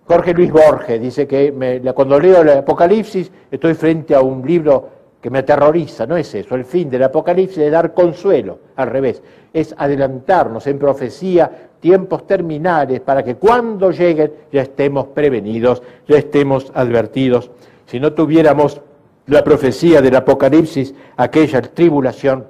[0.05, 1.53] Jorge Luis Borges, dice que
[1.95, 4.89] cuando leo el Apocalipsis estoy frente a un libro
[5.21, 9.21] que me aterroriza, no es eso, el fin del Apocalipsis es dar consuelo, al revés,
[9.53, 16.71] es adelantarnos en profecía tiempos terminales para que cuando lleguen ya estemos prevenidos, ya estemos
[16.73, 17.51] advertidos.
[17.85, 18.81] Si no tuviéramos
[19.27, 22.47] la profecía del Apocalipsis, aquella tribulación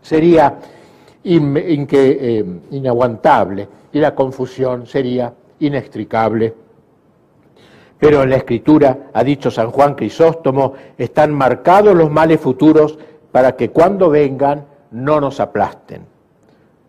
[0.00, 0.54] sería
[1.26, 6.54] eh, inaguantable y la confusión sería inextricable.
[7.98, 12.98] Pero en la Escritura, ha dicho San Juan Crisóstomo, están marcados los males futuros
[13.32, 16.02] para que cuando vengan no nos aplasten.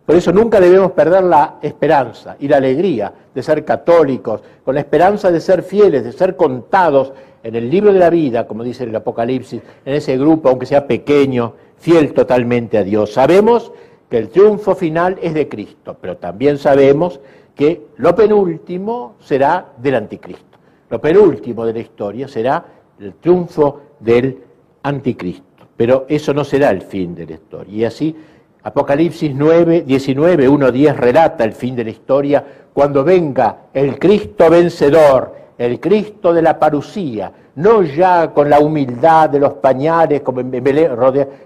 [0.05, 4.81] Por eso nunca debemos perder la esperanza y la alegría de ser católicos, con la
[4.81, 7.11] esperanza de ser fieles, de ser contados
[7.43, 10.87] en el libro de la vida, como dice el Apocalipsis, en ese grupo, aunque sea
[10.87, 13.13] pequeño, fiel totalmente a Dios.
[13.13, 13.71] Sabemos
[14.09, 17.19] que el triunfo final es de Cristo, pero también sabemos
[17.55, 20.57] que lo penúltimo será del anticristo.
[20.89, 22.63] Lo penúltimo de la historia será
[22.99, 24.37] el triunfo del
[24.83, 25.43] anticristo.
[25.75, 27.75] Pero eso no será el fin de la historia.
[27.75, 28.15] Y así
[28.63, 34.49] Apocalipsis 9, 19, 1, 10 relata el fin de la historia cuando venga el Cristo
[34.49, 40.41] vencedor el Cristo de la parucía, no ya con la humildad de los pañales, como
[40.41, 40.91] en Belén,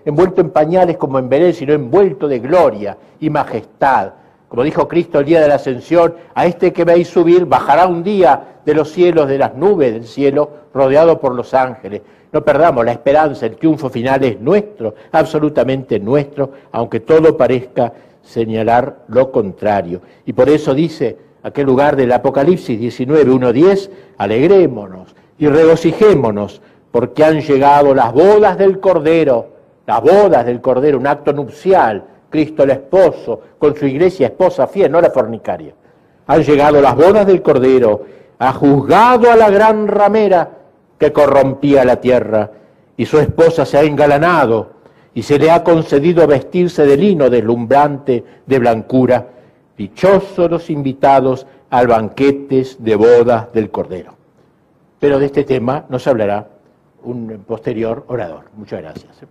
[0.03, 4.12] envuelto en pañales como en Belén, sino envuelto de gloria y majestad.
[4.49, 8.03] Como dijo Cristo el día de la ascensión, a este que veis subir bajará un
[8.03, 12.01] día de los cielos, de las nubes del cielo, rodeado por los ángeles.
[12.34, 19.03] No perdamos la esperanza, el triunfo final es nuestro, absolutamente nuestro, aunque todo parezca señalar
[19.07, 20.01] lo contrario.
[20.26, 26.61] Y por eso dice aquel lugar del Apocalipsis 19, 1, 10, alegrémonos y regocijémonos
[26.91, 29.47] porque han llegado las bodas del Cordero,
[29.87, 34.91] las bodas del Cordero, un acto nupcial, Cristo el esposo, con su iglesia esposa fiel,
[34.91, 35.73] no la fornicaria.
[36.27, 38.03] Han llegado las bodas del Cordero,
[38.37, 40.47] ha juzgado a la gran ramera
[40.99, 42.51] que corrompía la tierra,
[42.95, 44.73] y su esposa se ha engalanado,
[45.15, 49.27] y se le ha concedido vestirse de lino deslumbrante de blancura,
[49.75, 54.20] Dichosos los invitados al banquete de bodas del Cordero.
[55.02, 56.47] Pero de este tema nos hablará
[57.02, 58.52] un posterior orador.
[58.56, 59.26] Muchas gracias.